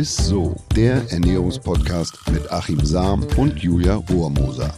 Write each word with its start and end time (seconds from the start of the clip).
ist 0.00 0.16
so, 0.16 0.56
der 0.74 1.12
Ernährungspodcast 1.12 2.30
mit 2.32 2.50
Achim 2.50 2.82
Sam 2.86 3.22
und 3.36 3.58
Julia 3.58 3.96
Rohrmoser. 3.96 4.72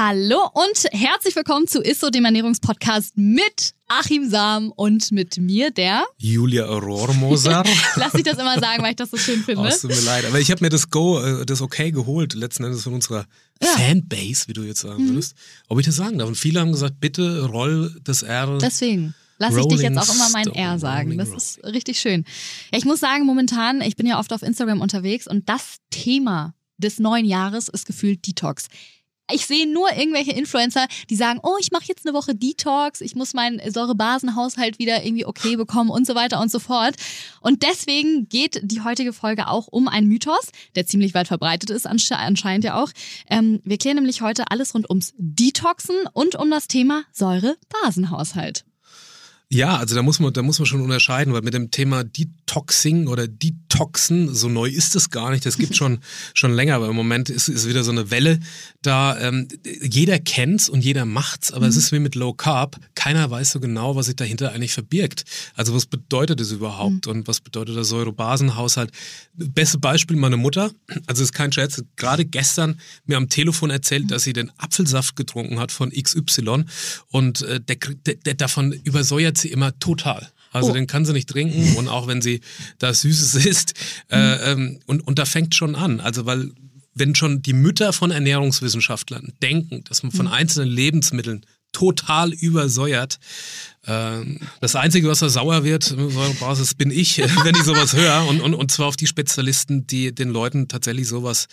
Hallo 0.00 0.48
und 0.54 0.92
herzlich 0.92 1.34
willkommen 1.34 1.66
zu 1.66 1.82
Isso, 1.82 2.10
dem 2.10 2.24
Ernährungspodcast 2.24 3.16
mit 3.16 3.74
Achim 3.88 4.30
Sam 4.30 4.70
und 4.76 5.10
mit 5.10 5.38
mir, 5.38 5.72
der 5.72 6.04
Julia 6.18 6.66
Rohrmoser. 6.66 7.64
Lass 7.96 8.12
dich 8.12 8.22
das 8.22 8.38
immer 8.38 8.60
sagen, 8.60 8.84
weil 8.84 8.90
ich 8.90 8.96
das 8.96 9.10
so 9.10 9.16
schön 9.16 9.42
finde. 9.42 9.62
Oh, 9.62 9.66
es 9.66 9.80
tut 9.80 9.90
mir 9.90 10.00
leid, 10.02 10.24
aber 10.24 10.38
ich 10.38 10.52
habe 10.52 10.62
mir 10.62 10.68
das 10.68 10.90
Go, 10.90 11.20
äh, 11.20 11.44
das 11.44 11.60
Okay 11.60 11.90
geholt, 11.90 12.34
letzten 12.34 12.62
Endes 12.62 12.84
von 12.84 12.94
unserer 12.94 13.26
ja. 13.60 13.70
Fanbase, 13.70 14.46
wie 14.46 14.52
du 14.52 14.62
jetzt 14.62 14.82
sagen 14.82 15.02
mhm. 15.02 15.08
würdest. 15.08 15.34
Ob 15.66 15.80
ich 15.80 15.86
das 15.86 15.96
sagen 15.96 16.16
darf. 16.16 16.28
Und 16.28 16.36
viele 16.36 16.60
haben 16.60 16.70
gesagt, 16.70 17.00
bitte 17.00 17.46
roll 17.46 17.92
das 18.04 18.22
R. 18.22 18.58
Deswegen. 18.58 19.16
Lass 19.38 19.56
ich 19.56 19.66
dich 19.66 19.80
jetzt 19.80 19.98
auch 19.98 20.14
immer 20.14 20.28
mein 20.30 20.46
R 20.46 20.78
sagen. 20.78 21.18
Das 21.18 21.30
ist 21.30 21.64
richtig 21.64 21.98
schön. 21.98 22.24
Ja, 22.70 22.78
ich 22.78 22.84
muss 22.84 23.00
sagen, 23.00 23.26
momentan, 23.26 23.80
ich 23.80 23.96
bin 23.96 24.06
ja 24.06 24.20
oft 24.20 24.32
auf 24.32 24.42
Instagram 24.42 24.80
unterwegs 24.80 25.26
und 25.26 25.48
das 25.48 25.78
Thema 25.90 26.54
des 26.76 27.00
neuen 27.00 27.24
Jahres 27.24 27.68
ist 27.68 27.84
gefühlt 27.84 28.24
Detox. 28.24 28.68
Ich 29.32 29.46
sehe 29.46 29.70
nur 29.70 29.92
irgendwelche 29.92 30.32
Influencer, 30.32 30.86
die 31.10 31.16
sagen, 31.16 31.40
oh, 31.42 31.56
ich 31.60 31.70
mache 31.70 31.84
jetzt 31.86 32.06
eine 32.06 32.14
Woche 32.14 32.34
Detox, 32.34 33.00
ich 33.00 33.14
muss 33.14 33.34
meinen 33.34 33.60
Säurebasenhaushalt 33.70 34.78
wieder 34.78 35.04
irgendwie 35.04 35.26
okay 35.26 35.56
bekommen 35.56 35.90
und 35.90 36.06
so 36.06 36.14
weiter 36.14 36.40
und 36.40 36.50
so 36.50 36.58
fort. 36.58 36.94
Und 37.40 37.62
deswegen 37.62 38.28
geht 38.28 38.60
die 38.62 38.82
heutige 38.82 39.12
Folge 39.12 39.48
auch 39.48 39.66
um 39.68 39.88
einen 39.88 40.08
Mythos, 40.08 40.50
der 40.74 40.86
ziemlich 40.86 41.14
weit 41.14 41.28
verbreitet 41.28 41.70
ist, 41.70 41.86
anscheinend 41.86 42.64
ja 42.64 42.82
auch. 42.82 42.90
Ähm, 43.28 43.60
wir 43.64 43.78
klären 43.78 43.96
nämlich 43.96 44.22
heute 44.22 44.50
alles 44.50 44.74
rund 44.74 44.88
ums 44.88 45.14
Detoxen 45.18 45.96
und 46.12 46.36
um 46.36 46.50
das 46.50 46.68
Thema 46.68 47.04
Säurebasenhaushalt. 47.12 48.64
Ja, 49.50 49.76
also 49.76 49.94
da 49.94 50.02
muss 50.02 50.20
man, 50.20 50.32
da 50.32 50.42
muss 50.42 50.58
man 50.58 50.66
schon 50.66 50.82
unterscheiden, 50.82 51.32
weil 51.32 51.42
mit 51.42 51.54
dem 51.54 51.70
Thema 51.70 52.04
Detoxing 52.48 53.08
oder 53.08 53.28
Detoxen, 53.28 54.34
so 54.34 54.48
neu 54.48 54.68
ist 54.68 54.96
es 54.96 55.10
gar 55.10 55.30
nicht. 55.30 55.44
Das 55.44 55.58
gibt 55.58 55.76
schon, 55.76 56.00
schon 56.34 56.52
länger, 56.52 56.76
aber 56.76 56.88
im 56.88 56.96
Moment 56.96 57.30
ist, 57.30 57.48
ist 57.48 57.68
wieder 57.68 57.84
so 57.84 57.90
eine 57.90 58.10
Welle 58.10 58.40
da. 58.82 59.18
Ähm, 59.20 59.48
jeder 59.82 60.18
kennt's 60.18 60.68
und 60.68 60.84
jeder 60.84 61.04
macht's, 61.04 61.52
aber 61.52 61.66
mhm. 61.66 61.70
es 61.70 61.76
ist 61.76 61.92
wie 61.92 61.98
mit 61.98 62.14
Low 62.14 62.32
Carb. 62.32 62.76
Keiner 62.94 63.30
weiß 63.30 63.52
so 63.52 63.60
genau, 63.60 63.96
was 63.96 64.06
sich 64.06 64.16
dahinter 64.16 64.52
eigentlich 64.52 64.72
verbirgt. 64.72 65.24
Also 65.54 65.74
was 65.74 65.86
bedeutet 65.86 66.40
es 66.40 66.50
überhaupt 66.50 67.06
mhm. 67.06 67.12
und 67.12 67.28
was 67.28 67.40
bedeutet 67.40 67.76
der 67.76 67.84
Säurebasenhaushalt? 67.84 68.90
Beste 69.34 69.78
Beispiel 69.78 70.16
meine 70.16 70.36
Mutter, 70.36 70.70
also 71.06 71.22
ist 71.22 71.32
kein 71.32 71.52
Scherz, 71.52 71.82
gerade 71.96 72.24
gestern 72.24 72.80
mir 73.04 73.16
am 73.16 73.28
Telefon 73.28 73.70
erzählt, 73.70 74.04
mhm. 74.04 74.08
dass 74.08 74.22
sie 74.22 74.32
den 74.32 74.50
Apfelsaft 74.58 75.16
getrunken 75.16 75.60
hat 75.60 75.70
von 75.70 75.90
XY 75.90 76.64
und 77.08 77.42
äh, 77.42 77.60
der, 77.60 77.76
der, 78.06 78.14
der 78.14 78.34
davon 78.34 78.72
übersäuert 78.72 79.36
sie 79.36 79.48
immer 79.48 79.78
total. 79.78 80.30
Also 80.50 80.70
oh. 80.70 80.74
den 80.74 80.86
kann 80.86 81.04
sie 81.04 81.12
nicht 81.12 81.28
trinken 81.28 81.74
und 81.76 81.88
auch 81.88 82.06
wenn 82.06 82.22
sie 82.22 82.40
da 82.78 82.92
Süßes 82.92 83.46
isst. 83.46 83.74
Äh, 84.10 84.52
ähm, 84.52 84.80
und, 84.86 85.06
und 85.06 85.18
da 85.18 85.24
fängt 85.24 85.54
schon 85.54 85.74
an. 85.74 86.00
Also 86.00 86.26
weil 86.26 86.50
wenn 86.94 87.14
schon 87.14 87.42
die 87.42 87.52
Mütter 87.52 87.92
von 87.92 88.10
Ernährungswissenschaftlern 88.10 89.32
denken, 89.42 89.84
dass 89.84 90.02
man 90.02 90.12
von 90.12 90.26
mhm. 90.26 90.32
einzelnen 90.32 90.68
Lebensmitteln 90.68 91.46
total 91.72 92.32
übersäuert. 92.32 93.18
Ähm, 93.86 94.40
das 94.60 94.74
Einzige, 94.74 95.08
was 95.08 95.20
da 95.20 95.28
sauer 95.28 95.64
wird, 95.64 95.84
Säurebasis, 95.84 96.74
bin 96.74 96.90
ich, 96.90 97.18
wenn 97.44 97.54
ich 97.54 97.62
sowas 97.62 97.92
höre. 97.92 98.26
Und, 98.26 98.40
und, 98.40 98.54
und 98.54 98.70
zwar 98.70 98.86
auf 98.86 98.96
die 98.96 99.06
Spezialisten, 99.06 99.86
die 99.86 100.14
den 100.14 100.30
Leuten 100.30 100.68
tatsächlich 100.68 101.08
sowas 101.08 101.46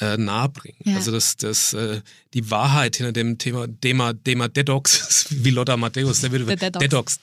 äh, 0.00 0.16
nahebringen. 0.16 0.80
Ja. 0.84 0.96
Also 0.96 1.10
das, 1.10 1.36
das, 1.36 1.74
äh, 1.74 2.00
die 2.32 2.50
Wahrheit 2.50 2.96
hinter 2.96 3.12
dem 3.12 3.38
Thema 3.38 3.66
Dema, 3.66 4.12
Dema 4.12 4.48
Detox, 4.48 5.26
wie 5.30 5.50
Lotta 5.50 5.76
Matthäus, 5.76 6.20
der 6.20 6.32
würde 6.32 6.56
Detox. 6.56 6.78
Detox. 6.78 7.20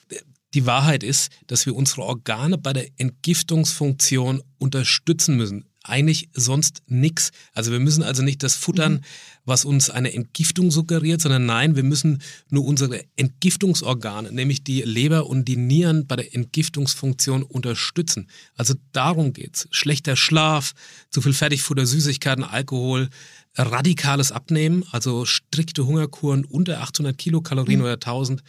Die 0.53 0.65
Wahrheit 0.65 1.03
ist, 1.03 1.29
dass 1.47 1.65
wir 1.65 1.75
unsere 1.75 2.03
Organe 2.03 2.57
bei 2.57 2.73
der 2.73 2.87
Entgiftungsfunktion 2.97 4.41
unterstützen 4.57 5.35
müssen 5.35 5.65
eigentlich 5.87 6.29
sonst 6.33 6.83
nichts. 6.87 7.31
Also 7.53 7.71
wir 7.71 7.79
müssen 7.79 8.03
also 8.03 8.21
nicht 8.21 8.43
das 8.43 8.55
futtern, 8.55 8.93
mhm. 8.93 9.01
was 9.45 9.65
uns 9.65 9.89
eine 9.89 10.13
Entgiftung 10.13 10.71
suggeriert, 10.71 11.21
sondern 11.21 11.45
nein, 11.45 11.75
wir 11.75 11.83
müssen 11.83 12.21
nur 12.49 12.65
unsere 12.65 13.03
Entgiftungsorgane, 13.15 14.31
nämlich 14.31 14.63
die 14.63 14.81
Leber 14.81 15.27
und 15.27 15.45
die 15.47 15.57
Nieren 15.57 16.07
bei 16.07 16.17
der 16.17 16.35
Entgiftungsfunktion 16.35 17.43
unterstützen. 17.43 18.27
Also 18.55 18.75
darum 18.91 19.33
geht's. 19.33 19.67
Schlechter 19.71 20.15
Schlaf, 20.15 20.73
zu 21.09 21.21
viel 21.21 21.33
Fertigfutter, 21.33 21.85
Süßigkeiten, 21.85 22.43
Alkohol, 22.43 23.09
radikales 23.57 24.31
Abnehmen, 24.31 24.83
also 24.91 25.25
strikte 25.25 25.85
Hungerkuren 25.85 26.45
unter 26.45 26.81
800 26.81 27.17
Kilokalorien 27.17 27.79
mhm. 27.79 27.85
oder 27.85 27.93
1000. 27.93 28.43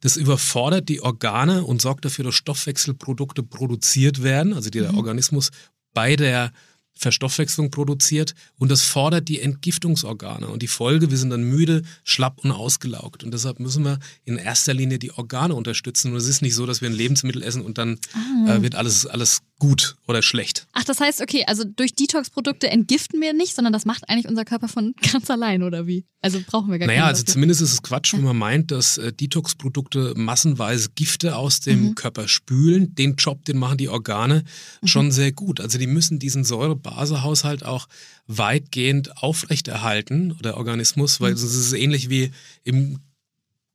Das 0.00 0.16
überfordert 0.16 0.88
die 0.88 1.02
Organe 1.02 1.64
und 1.64 1.82
sorgt 1.82 2.04
dafür, 2.04 2.24
dass 2.24 2.34
Stoffwechselprodukte 2.34 3.42
produziert 3.42 4.22
werden, 4.22 4.52
also 4.52 4.70
der 4.70 4.92
mhm. 4.92 4.98
Organismus 4.98 5.50
bei 5.92 6.16
der 6.16 6.52
Verstoffwechslung 6.94 7.70
produziert 7.70 8.34
und 8.58 8.70
das 8.70 8.82
fordert 8.82 9.28
die 9.28 9.40
Entgiftungsorgane. 9.40 10.48
Und 10.48 10.60
die 10.60 10.68
Folge, 10.68 11.10
wir 11.10 11.16
sind 11.16 11.30
dann 11.30 11.42
müde, 11.42 11.82
schlapp 12.04 12.44
und 12.44 12.50
ausgelaugt. 12.50 13.24
Und 13.24 13.32
deshalb 13.32 13.58
müssen 13.58 13.84
wir 13.84 13.98
in 14.24 14.36
erster 14.36 14.74
Linie 14.74 14.98
die 14.98 15.12
Organe 15.12 15.54
unterstützen. 15.54 16.12
Und 16.12 16.18
es 16.18 16.28
ist 16.28 16.42
nicht 16.42 16.54
so, 16.54 16.66
dass 16.66 16.82
wir 16.82 16.90
ein 16.90 16.94
Lebensmittel 16.94 17.42
essen 17.42 17.62
und 17.62 17.78
dann 17.78 17.98
ah. 18.12 18.56
äh, 18.56 18.62
wird 18.62 18.74
alles, 18.74 19.06
alles 19.06 19.40
gut 19.60 19.96
oder 20.08 20.22
schlecht. 20.22 20.66
Ach, 20.72 20.82
das 20.82 20.98
heißt, 20.98 21.20
okay, 21.20 21.44
also 21.46 21.62
durch 21.64 21.94
Detox-Produkte 21.94 22.68
entgiften 22.68 23.20
wir 23.20 23.32
nicht, 23.32 23.54
sondern 23.54 23.72
das 23.72 23.84
macht 23.84 24.08
eigentlich 24.08 24.26
unser 24.26 24.44
Körper 24.44 24.66
von 24.66 24.94
ganz 25.12 25.30
allein, 25.30 25.62
oder 25.62 25.86
wie? 25.86 26.04
Also 26.20 26.40
brauchen 26.44 26.72
wir 26.72 26.78
gar 26.78 26.86
Naja, 26.86 27.04
also 27.04 27.22
zumindest 27.22 27.60
ist 27.60 27.74
es 27.74 27.82
Quatsch, 27.82 28.12
ja. 28.12 28.18
wenn 28.18 28.24
man 28.24 28.36
meint, 28.36 28.72
dass 28.72 28.98
äh, 28.98 29.12
Detox-Produkte 29.12 30.14
massenweise 30.16 30.88
Gifte 30.96 31.36
aus 31.36 31.60
dem 31.60 31.90
mhm. 31.90 31.94
Körper 31.94 32.26
spülen. 32.26 32.94
Den 32.96 33.14
Job, 33.14 33.44
den 33.44 33.58
machen 33.58 33.78
die 33.78 33.88
Organe 33.88 34.42
mhm. 34.80 34.86
schon 34.86 35.12
sehr 35.12 35.30
gut. 35.30 35.60
Also 35.60 35.78
die 35.78 35.86
müssen 35.86 36.18
diesen 36.18 36.42
Säurebasehaushalt 36.42 37.64
auch 37.64 37.86
weitgehend 38.26 39.22
aufrechterhalten, 39.22 40.36
der 40.42 40.56
Organismus, 40.56 41.20
weil 41.20 41.30
mhm. 41.30 41.36
es 41.36 41.42
ist 41.44 41.72
ähnlich 41.72 42.10
wie 42.10 42.32
im 42.64 42.98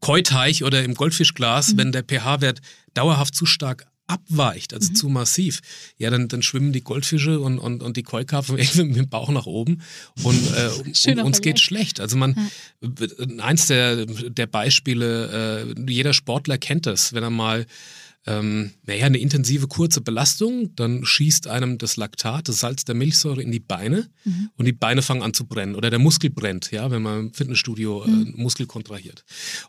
Keuteich 0.02 0.64
oder 0.64 0.84
im 0.84 0.96
Goldfischglas, 0.96 1.74
mhm. 1.74 1.78
wenn 1.78 1.92
der 1.92 2.04
pH-Wert 2.04 2.62
dauerhaft 2.94 3.36
zu 3.36 3.46
stark 3.46 3.88
abweicht, 4.08 4.74
also 4.74 4.90
mhm. 4.90 4.96
zu 4.96 5.10
massiv, 5.10 5.62
ja, 5.98 6.10
dann, 6.10 6.28
dann 6.28 6.42
schwimmen 6.42 6.74
die 6.74 6.84
Goldfische 6.84 7.40
und, 7.40 7.60
und, 7.60 7.82
und 7.82 7.98
die 7.98 8.04
Keukarpfen 8.04 8.58
irgendwie 8.60 8.84
mit 8.84 8.96
dem 8.98 9.10
Bauch 9.10 9.30
nach 9.30 9.46
oben 9.46 9.82
und, 10.24 10.40
äh, 10.56 10.70
und 11.12 11.20
uns 11.20 11.42
geht 11.42 11.60
schlecht. 11.60 12.00
Also 12.00 12.18
man, 12.18 12.50
ja. 12.82 13.44
eins 13.44 13.68
der, 13.68 14.06
der 14.06 14.48
Beispiele, 14.48 15.76
äh, 15.78 15.92
jeder 15.92 16.14
Sportler 16.14 16.58
kennt 16.58 16.86
das, 16.86 17.14
wenn 17.14 17.24
er 17.24 17.30
mal 17.30 17.66
ähm, 18.28 18.72
naja, 18.84 19.06
eine 19.06 19.20
intensive 19.20 19.68
kurze 19.68 20.02
Belastung, 20.02 20.76
dann 20.76 21.06
schießt 21.06 21.48
einem 21.48 21.78
das 21.78 21.96
Laktat, 21.96 22.50
das 22.50 22.60
Salz 22.60 22.84
der 22.84 22.96
Milchsäure 22.96 23.42
in 23.42 23.52
die 23.52 23.60
Beine 23.60 24.10
mhm. 24.24 24.50
und 24.56 24.66
die 24.66 24.74
Beine 24.74 25.02
fangen 25.04 25.22
an 25.22 25.34
zu 25.34 25.46
brennen 25.46 25.76
oder 25.76 25.90
der 25.92 26.00
Muskel 26.00 26.32
brennt, 26.32 26.72
ja, 26.72 26.90
wenn 26.90 27.04
man 27.04 27.20
im 27.20 27.34
Fitnessstudio 27.34 28.04
äh, 28.04 28.08
mhm. 28.08 28.34
Muskel 28.38 28.66
kontrahiert. 28.66 29.24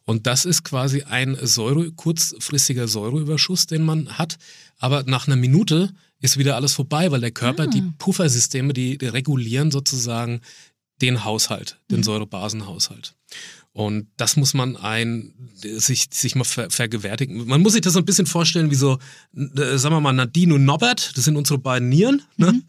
Und 0.05 0.27
das 0.27 0.47
ist 0.47 0.65
quasi 0.65 1.03
ein 1.03 1.37
Säure, 1.43 1.93
kurzfristiger 1.93 2.89
Säureüberschuss, 2.89 3.67
den 3.67 3.83
man 3.83 4.17
hat, 4.19 4.39
aber 4.79 5.05
nach 5.05 5.27
einer 5.27 5.37
Minute 5.37 5.93
ist 6.21 6.39
wieder 6.39 6.57
alles 6.57 6.73
vorbei, 6.73 7.11
weil 7.11 7.21
der 7.21 7.31
Körper, 7.31 7.65
ah. 7.65 7.67
die 7.67 7.83
Puffersysteme, 7.99 8.73
die, 8.73 8.97
die 8.97 9.07
regulieren 9.07 9.71
sozusagen 9.71 10.41
den 11.03 11.25
Haushalt, 11.25 11.79
den 11.91 11.99
mhm. 11.99 12.05
Säurebasenhaushalt. 12.05 13.15
Und 13.77 14.07
das 14.17 14.37
muss 14.37 14.55
man 14.55 14.75
ein, 14.77 15.35
sich, 15.55 16.07
sich 16.11 16.35
mal 16.35 16.45
ver, 16.45 16.71
vergewärtigen. 16.71 17.47
Man 17.47 17.61
muss 17.61 17.75
sich 17.75 17.83
das 17.83 17.93
so 17.93 17.99
ein 17.99 18.07
bisschen 18.07 18.25
vorstellen 18.25 18.71
wie 18.71 18.75
so, 18.75 18.99
äh, 19.35 19.77
sagen 19.77 19.95
wir 19.95 20.01
mal, 20.01 20.15
Nadine 20.15 20.55
und 20.55 20.65
Norbert, 20.65 21.13
das 21.15 21.25
sind 21.25 21.37
unsere 21.37 21.59
beiden 21.59 21.91
Nieren, 21.91 22.23
ne? 22.39 22.53
mhm. 22.53 22.63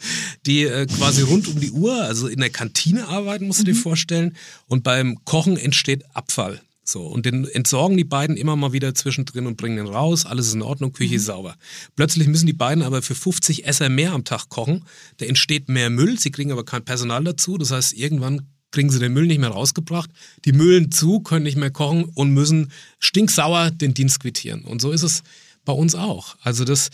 die 0.45 0.63
äh, 0.63 0.85
quasi 0.85 1.21
rund 1.21 1.47
um 1.47 1.61
die 1.61 1.71
Uhr, 1.71 2.01
also 2.03 2.27
in 2.27 2.41
der 2.41 2.49
Kantine 2.49 3.07
arbeiten, 3.07 3.47
musst 3.47 3.59
du 3.59 3.63
mhm. 3.63 3.67
dir 3.67 3.75
vorstellen. 3.75 4.35
Und 4.67 4.83
beim 4.83 5.23
Kochen 5.23 5.55
entsteht 5.55 6.03
Abfall. 6.13 6.59
So, 6.89 7.01
und 7.05 7.25
den 7.25 7.45
entsorgen 7.45 7.97
die 7.97 8.05
beiden 8.05 8.37
immer 8.37 8.55
mal 8.55 8.71
wieder 8.71 8.95
zwischendrin 8.95 9.45
und 9.45 9.57
bringen 9.57 9.75
den 9.75 9.87
raus. 9.87 10.25
Alles 10.25 10.47
ist 10.47 10.53
in 10.53 10.61
Ordnung, 10.61 10.93
Küche 10.93 11.15
ist 11.15 11.23
mhm. 11.23 11.27
sauber. 11.27 11.55
Plötzlich 11.97 12.29
müssen 12.29 12.47
die 12.47 12.53
beiden 12.53 12.81
aber 12.81 13.01
für 13.01 13.13
50 13.13 13.65
Esser 13.65 13.89
mehr 13.89 14.13
am 14.13 14.23
Tag 14.23 14.47
kochen. 14.47 14.85
Da 15.17 15.25
entsteht 15.25 15.67
mehr 15.67 15.89
Müll, 15.89 16.17
sie 16.17 16.31
kriegen 16.31 16.53
aber 16.53 16.63
kein 16.63 16.85
Personal 16.85 17.25
dazu. 17.25 17.57
Das 17.57 17.71
heißt, 17.71 17.91
irgendwann 17.91 18.47
kriegen 18.71 18.89
sie 18.89 18.99
den 18.99 19.11
Müll 19.11 19.27
nicht 19.27 19.39
mehr 19.39 19.49
rausgebracht. 19.49 20.09
Die 20.45 20.53
Mühlen 20.53 20.89
zu, 20.89 21.19
können 21.19 21.43
nicht 21.43 21.57
mehr 21.57 21.71
kochen 21.71 22.05
und 22.05 22.31
müssen 22.33 22.71
stinksauer 22.99 23.71
den 23.71 23.93
Dienst 23.93 24.21
quittieren. 24.21 24.63
Und 24.63 24.81
so 24.81 24.91
ist 24.91 25.03
es 25.03 25.23
bei 25.65 25.73
uns 25.73 25.93
auch. 25.93 26.37
Also 26.41 26.63
das, 26.63 26.89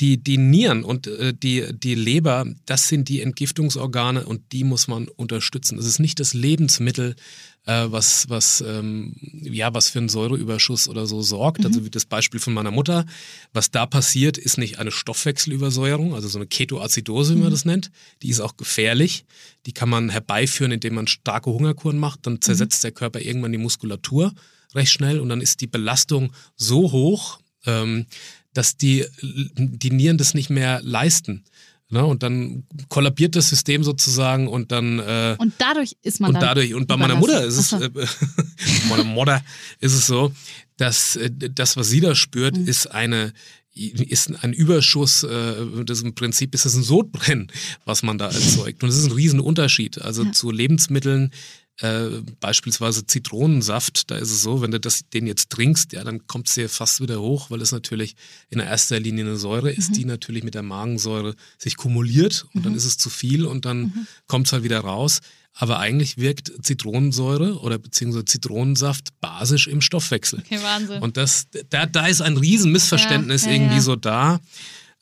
die, 0.00 0.18
die 0.18 0.38
Nieren 0.38 0.84
und 0.84 1.06
äh, 1.06 1.32
die, 1.34 1.66
die 1.72 1.94
Leber, 1.94 2.46
das 2.66 2.88
sind 2.88 3.08
die 3.08 3.20
Entgiftungsorgane 3.20 4.26
und 4.26 4.52
die 4.52 4.64
muss 4.64 4.88
man 4.88 5.08
unterstützen. 5.08 5.76
Das 5.76 5.86
ist 5.86 5.98
nicht 5.98 6.20
das 6.20 6.34
Lebensmittel, 6.34 7.16
äh, 7.66 7.86
was, 7.88 8.28
was, 8.28 8.62
ähm, 8.66 9.14
ja, 9.20 9.74
was 9.74 9.88
für 9.88 9.98
einen 9.98 10.08
Säureüberschuss 10.08 10.88
oder 10.88 11.06
so 11.06 11.22
sorgt. 11.22 11.58
Also 11.58 11.68
mhm. 11.68 11.74
Also 11.76 11.84
wie 11.84 11.90
das 11.90 12.06
Beispiel 12.06 12.40
von 12.40 12.54
meiner 12.54 12.70
Mutter. 12.70 13.04
Was 13.52 13.70
da 13.70 13.86
passiert, 13.86 14.38
ist 14.38 14.56
nicht 14.56 14.78
eine 14.78 14.90
Stoffwechselübersäuerung, 14.90 16.14
also 16.14 16.28
so 16.28 16.38
eine 16.38 16.46
Ketoazidose, 16.46 17.34
wie 17.34 17.40
man 17.40 17.48
mhm. 17.48 17.52
das 17.52 17.64
nennt. 17.64 17.90
Die 18.22 18.28
ist 18.28 18.40
auch 18.40 18.56
gefährlich. 18.56 19.24
Die 19.66 19.72
kann 19.72 19.88
man 19.88 20.08
herbeiführen, 20.08 20.72
indem 20.72 20.94
man 20.94 21.06
starke 21.06 21.50
Hungerkuren 21.50 21.98
macht. 21.98 22.26
Dann 22.26 22.40
zersetzt 22.40 22.80
mhm. 22.80 22.86
der 22.86 22.92
Körper 22.92 23.20
irgendwann 23.20 23.52
die 23.52 23.58
Muskulatur 23.58 24.32
recht 24.74 24.92
schnell 24.92 25.20
und 25.20 25.28
dann 25.28 25.40
ist 25.40 25.60
die 25.60 25.66
Belastung 25.66 26.32
so 26.54 26.92
hoch, 26.92 27.40
ähm, 27.66 28.06
dass 28.56 28.76
die, 28.76 29.04
die 29.56 29.90
Nieren 29.90 30.18
das 30.18 30.34
nicht 30.34 30.50
mehr 30.50 30.80
leisten. 30.82 31.44
Ne? 31.88 32.04
Und 32.04 32.22
dann 32.22 32.64
kollabiert 32.88 33.36
das 33.36 33.48
System 33.48 33.84
sozusagen 33.84 34.48
und 34.48 34.72
dann. 34.72 34.98
Äh, 34.98 35.36
und 35.38 35.54
dadurch 35.58 35.96
ist 36.02 36.20
man. 36.20 36.34
Und 36.34 36.42
dadurch, 36.42 36.74
und 36.74 36.88
bei 36.88 36.96
meiner 36.96 37.14
Mutter 37.14 37.44
ist 37.44 37.58
es, 37.58 37.72
äh, 37.72 37.90
meiner 38.88 39.04
Mutter 39.04 39.42
ist 39.78 39.92
es 39.92 40.06
so, 40.06 40.32
dass 40.76 41.16
äh, 41.16 41.30
das, 41.30 41.76
was 41.76 41.88
sie 41.88 42.00
da 42.00 42.14
spürt, 42.14 42.56
mhm. 42.56 42.66
ist 42.66 42.86
eine 42.88 43.32
ist 43.76 44.42
ein 44.42 44.54
Überschuss, 44.54 45.22
äh, 45.22 45.54
das 45.84 46.00
im 46.00 46.14
Prinzip 46.14 46.54
ist 46.54 46.64
das 46.64 46.74
ein 46.76 46.82
Sodbrennen, 46.82 47.52
was 47.84 48.02
man 48.02 48.16
da 48.16 48.28
erzeugt. 48.28 48.82
Und 48.82 48.88
das 48.88 48.96
ist 48.96 49.04
ein 49.04 49.12
Riesenunterschied. 49.12 50.00
Also 50.00 50.24
ja. 50.24 50.32
zu 50.32 50.50
Lebensmitteln, 50.50 51.30
äh, 51.80 52.22
beispielsweise 52.40 53.06
Zitronensaft, 53.06 54.10
da 54.10 54.16
ist 54.16 54.30
es 54.30 54.42
so, 54.42 54.62
wenn 54.62 54.70
du 54.70 54.80
das, 54.80 55.08
den 55.12 55.26
jetzt 55.26 55.50
trinkst, 55.50 55.92
ja, 55.92 56.04
dann 56.04 56.26
kommt 56.26 56.48
es 56.48 56.54
dir 56.54 56.68
fast 56.68 57.00
wieder 57.00 57.20
hoch, 57.20 57.50
weil 57.50 57.60
es 57.60 57.72
natürlich 57.72 58.16
in 58.48 58.60
erster 58.60 58.98
Linie 58.98 59.24
eine 59.24 59.36
Säure 59.36 59.70
ist, 59.70 59.90
mhm. 59.90 59.94
die 59.94 60.04
natürlich 60.06 60.42
mit 60.42 60.54
der 60.54 60.62
Magensäure 60.62 61.34
sich 61.58 61.76
kumuliert 61.76 62.46
und 62.54 62.60
mhm. 62.60 62.64
dann 62.64 62.74
ist 62.74 62.86
es 62.86 62.96
zu 62.96 63.10
viel 63.10 63.44
und 63.44 63.66
dann 63.66 63.80
mhm. 63.80 64.06
kommt 64.26 64.46
es 64.46 64.52
halt 64.52 64.62
wieder 64.62 64.80
raus. 64.80 65.20
Aber 65.58 65.78
eigentlich 65.78 66.18
wirkt 66.18 66.52
Zitronensäure 66.62 67.60
oder 67.60 67.78
beziehungsweise 67.78 68.26
Zitronensaft 68.26 69.08
basisch 69.20 69.68
im 69.68 69.80
Stoffwechsel. 69.80 70.40
Okay, 70.40 70.62
Wahnsinn. 70.62 71.02
Und 71.02 71.16
das, 71.16 71.46
da, 71.70 71.86
da 71.86 72.06
ist 72.06 72.20
ein 72.20 72.36
Riesenmissverständnis 72.36 73.44
ja, 73.44 73.50
ja, 73.50 73.56
irgendwie 73.56 73.76
ja. 73.76 73.80
so 73.82 73.96
da. 73.96 74.40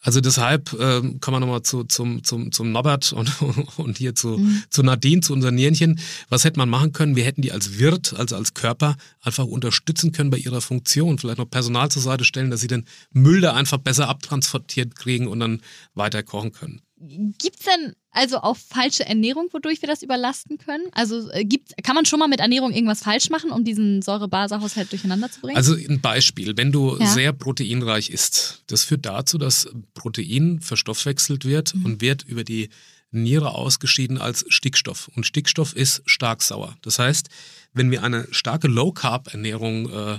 Also 0.04 0.20
deshalb 0.20 0.76
ähm, 0.78 1.18
kann 1.20 1.32
man 1.32 1.40
nochmal 1.40 1.62
zu, 1.62 1.84
zum, 1.84 2.22
zum, 2.24 2.52
zum 2.52 2.72
Norbert 2.72 3.14
und, 3.14 3.32
und 3.78 3.96
hier 3.96 4.14
zu, 4.14 4.38
mhm. 4.38 4.62
zu 4.68 4.82
Nadine, 4.82 5.22
zu 5.22 5.32
unseren 5.32 5.54
Nierchen. 5.54 5.98
Was 6.28 6.44
hätte 6.44 6.58
man 6.58 6.68
machen 6.68 6.92
können? 6.92 7.16
Wir 7.16 7.24
hätten 7.24 7.40
die 7.40 7.52
als 7.52 7.78
Wirt, 7.78 8.14
also 8.14 8.36
als 8.36 8.52
Körper, 8.52 8.96
einfach 9.22 9.46
unterstützen 9.46 10.12
können 10.12 10.28
bei 10.28 10.36
ihrer 10.36 10.60
Funktion. 10.60 11.18
Vielleicht 11.18 11.38
noch 11.38 11.48
Personal 11.48 11.90
zur 11.90 12.02
Seite 12.02 12.24
stellen, 12.24 12.50
dass 12.50 12.60
sie 12.60 12.66
den 12.66 12.84
Müll 13.12 13.40
da 13.40 13.54
einfach 13.54 13.78
besser 13.78 14.10
abtransportiert 14.10 14.94
kriegen 14.94 15.26
und 15.26 15.40
dann 15.40 15.62
weiter 15.94 16.22
kochen 16.22 16.52
können. 16.52 16.82
Gibt 16.98 17.60
es 17.60 17.64
denn 17.64 17.94
also 18.14 18.38
auch 18.38 18.56
falsche 18.56 19.04
Ernährung, 19.04 19.48
wodurch 19.52 19.82
wir 19.82 19.88
das 19.88 20.02
überlasten 20.02 20.56
können? 20.58 20.84
Also 20.92 21.30
äh, 21.30 21.44
gibt's, 21.44 21.74
kann 21.82 21.94
man 21.94 22.06
schon 22.06 22.18
mal 22.18 22.28
mit 22.28 22.40
Ernährung 22.40 22.72
irgendwas 22.72 23.02
falsch 23.02 23.28
machen, 23.28 23.50
um 23.50 23.64
diesen 23.64 24.02
Säure-Base-Haushalt 24.02 24.90
durcheinander 24.90 25.30
zu 25.30 25.40
bringen? 25.40 25.56
Also 25.56 25.74
ein 25.74 26.00
Beispiel, 26.00 26.56
wenn 26.56 26.72
du 26.72 26.96
ja. 26.96 27.06
sehr 27.06 27.32
proteinreich 27.32 28.10
isst, 28.10 28.62
das 28.68 28.84
führt 28.84 29.04
dazu, 29.04 29.36
dass 29.36 29.68
Protein 29.94 30.60
verstoffwechselt 30.60 31.44
wird 31.44 31.74
mhm. 31.74 31.84
und 31.84 32.00
wird 32.00 32.22
über 32.22 32.44
die 32.44 32.70
Niere 33.10 33.54
ausgeschieden 33.54 34.18
als 34.18 34.44
Stickstoff. 34.48 35.08
Und 35.14 35.26
Stickstoff 35.26 35.74
ist 35.74 36.02
stark 36.06 36.42
sauer. 36.42 36.76
Das 36.82 36.98
heißt, 36.98 37.28
wenn 37.72 37.90
wir 37.90 38.02
eine 38.02 38.26
starke 38.30 38.68
Low-Carb-Ernährung 38.68 39.90
äh, 39.90 40.18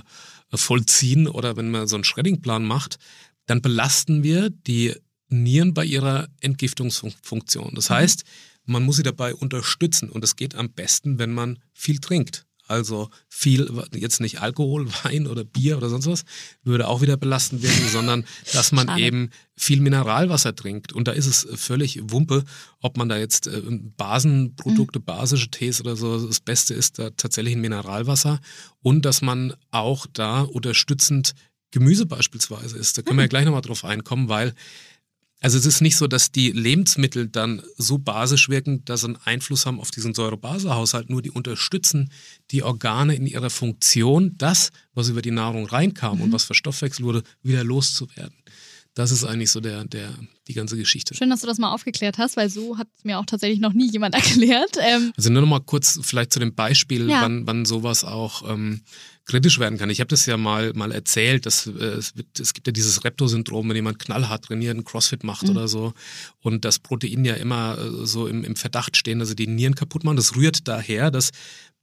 vollziehen 0.54 1.28
oder 1.28 1.56
wenn 1.56 1.70
man 1.70 1.86
so 1.86 1.96
einen 1.96 2.04
Shredding-Plan 2.04 2.64
macht, 2.64 2.98
dann 3.46 3.62
belasten 3.62 4.22
wir 4.22 4.50
die 4.50 4.94
Nieren 5.28 5.74
bei 5.74 5.84
ihrer 5.84 6.28
Entgiftungsfunktion. 6.40 7.72
Das 7.74 7.90
heißt, 7.90 8.24
man 8.64 8.82
muss 8.82 8.96
sie 8.96 9.02
dabei 9.02 9.34
unterstützen 9.34 10.10
und 10.10 10.24
es 10.24 10.36
geht 10.36 10.54
am 10.54 10.70
besten, 10.70 11.18
wenn 11.18 11.32
man 11.32 11.58
viel 11.72 11.98
trinkt. 11.98 12.46
Also 12.68 13.10
viel, 13.28 13.70
jetzt 13.94 14.20
nicht 14.20 14.40
Alkohol, 14.40 14.88
Wein 15.04 15.26
oder 15.26 15.44
Bier 15.44 15.76
oder 15.76 15.88
sonst 15.88 16.06
was, 16.06 16.24
würde 16.64 16.88
auch 16.88 17.00
wieder 17.00 17.16
belastend 17.16 17.62
werden, 17.62 17.88
sondern 17.92 18.24
dass 18.52 18.72
man 18.72 18.88
Schade. 18.88 19.02
eben 19.02 19.30
viel 19.56 19.80
Mineralwasser 19.80 20.54
trinkt. 20.54 20.92
Und 20.92 21.06
da 21.08 21.12
ist 21.12 21.26
es 21.26 21.46
völlig 21.54 22.00
Wumpe, 22.10 22.44
ob 22.80 22.96
man 22.96 23.08
da 23.08 23.16
jetzt 23.18 23.46
äh, 23.46 23.62
Basenprodukte, 23.96 24.98
mhm. 24.98 25.04
basische 25.04 25.50
Tees 25.50 25.80
oder 25.80 25.96
so, 25.96 26.26
das 26.26 26.40
Beste 26.40 26.74
ist 26.74 26.98
da 26.98 27.10
tatsächlich 27.10 27.54
ein 27.54 27.60
Mineralwasser. 27.60 28.40
Und 28.82 29.04
dass 29.04 29.22
man 29.22 29.54
auch 29.70 30.06
da 30.12 30.40
unterstützend 30.42 31.34
Gemüse 31.70 32.06
beispielsweise 32.06 32.78
isst. 32.78 32.96
Da 32.96 33.02
können 33.02 33.18
wir 33.18 33.24
ja 33.24 33.26
mhm. 33.26 33.30
gleich 33.30 33.44
nochmal 33.44 33.62
drauf 33.62 33.84
einkommen, 33.84 34.28
weil 34.28 34.54
also 35.40 35.58
es 35.58 35.66
ist 35.66 35.82
nicht 35.82 35.96
so, 35.96 36.06
dass 36.06 36.32
die 36.32 36.50
Lebensmittel 36.50 37.28
dann 37.28 37.62
so 37.76 37.98
basisch 37.98 38.48
wirken, 38.48 38.84
dass 38.86 39.02
sie 39.02 39.08
einen 39.08 39.18
Einfluss 39.24 39.66
haben 39.66 39.80
auf 39.80 39.90
diesen 39.90 40.14
Säure-Base-Haushalt, 40.14 41.10
nur 41.10 41.20
die 41.20 41.30
unterstützen 41.30 42.10
die 42.50 42.62
Organe 42.62 43.14
in 43.14 43.26
ihrer 43.26 43.50
Funktion, 43.50 44.34
das, 44.38 44.70
was 44.94 45.08
über 45.08 45.20
die 45.20 45.30
Nahrung 45.30 45.66
reinkam 45.66 46.18
mhm. 46.18 46.24
und 46.24 46.32
was 46.32 46.44
verstoffwechselt 46.44 47.04
wurde, 47.04 47.22
wieder 47.42 47.64
loszuwerden. 47.64 48.36
Das 48.96 49.10
ist 49.10 49.24
eigentlich 49.24 49.50
so 49.50 49.60
der, 49.60 49.84
der, 49.84 50.08
die 50.48 50.54
ganze 50.54 50.74
Geschichte. 50.74 51.14
Schön, 51.14 51.28
dass 51.28 51.42
du 51.42 51.46
das 51.46 51.58
mal 51.58 51.70
aufgeklärt 51.70 52.16
hast, 52.16 52.38
weil 52.38 52.48
so 52.48 52.78
hat 52.78 52.88
mir 53.02 53.18
auch 53.18 53.26
tatsächlich 53.26 53.60
noch 53.60 53.74
nie 53.74 53.90
jemand 53.90 54.14
erklärt. 54.14 54.78
Ähm 54.80 55.12
also 55.14 55.30
nur 55.30 55.42
noch 55.42 55.48
mal 55.48 55.60
kurz 55.60 56.00
vielleicht 56.02 56.32
zu 56.32 56.40
dem 56.40 56.54
Beispiel, 56.54 57.10
ja. 57.10 57.20
wann, 57.20 57.46
wann 57.46 57.66
sowas 57.66 58.04
auch 58.04 58.50
ähm, 58.50 58.80
kritisch 59.26 59.58
werden 59.58 59.76
kann. 59.76 59.90
Ich 59.90 60.00
habe 60.00 60.08
das 60.08 60.24
ja 60.24 60.38
mal, 60.38 60.72
mal 60.72 60.92
erzählt, 60.92 61.44
dass 61.44 61.66
äh, 61.66 61.70
es, 61.70 62.16
wird, 62.16 62.40
es 62.40 62.54
gibt 62.54 62.68
ja 62.68 62.72
dieses 62.72 63.04
Repto-Syndrom, 63.04 63.68
wenn 63.68 63.76
jemand 63.76 63.98
knallhart 63.98 64.46
trainiert, 64.46 64.74
einen 64.74 64.84
Crossfit 64.84 65.24
macht 65.24 65.42
mhm. 65.42 65.50
oder 65.50 65.68
so 65.68 65.92
und 66.40 66.64
das 66.64 66.78
Protein 66.78 67.26
ja 67.26 67.34
immer 67.34 67.76
äh, 67.76 68.06
so 68.06 68.26
im, 68.26 68.44
im 68.44 68.56
Verdacht 68.56 68.96
stehen, 68.96 69.18
dass 69.18 69.28
sie 69.28 69.36
die 69.36 69.46
Nieren 69.46 69.74
kaputt 69.74 70.04
machen. 70.04 70.16
Das 70.16 70.36
rührt 70.36 70.66
daher, 70.68 71.10
dass 71.10 71.32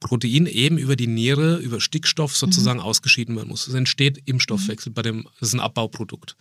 Protein 0.00 0.46
eben 0.46 0.78
über 0.78 0.96
die 0.96 1.06
Niere, 1.06 1.58
über 1.58 1.80
Stickstoff 1.80 2.36
sozusagen 2.36 2.80
mhm. 2.80 2.86
ausgeschieden 2.86 3.36
werden 3.36 3.50
muss. 3.50 3.68
Es 3.68 3.74
entsteht 3.74 4.20
im 4.24 4.40
Stoffwechsel 4.40 4.90
bei 4.90 5.02
dem, 5.02 5.28
das 5.38 5.50
ist 5.50 5.54
ein 5.54 5.60
Abbauprodukt. 5.60 6.36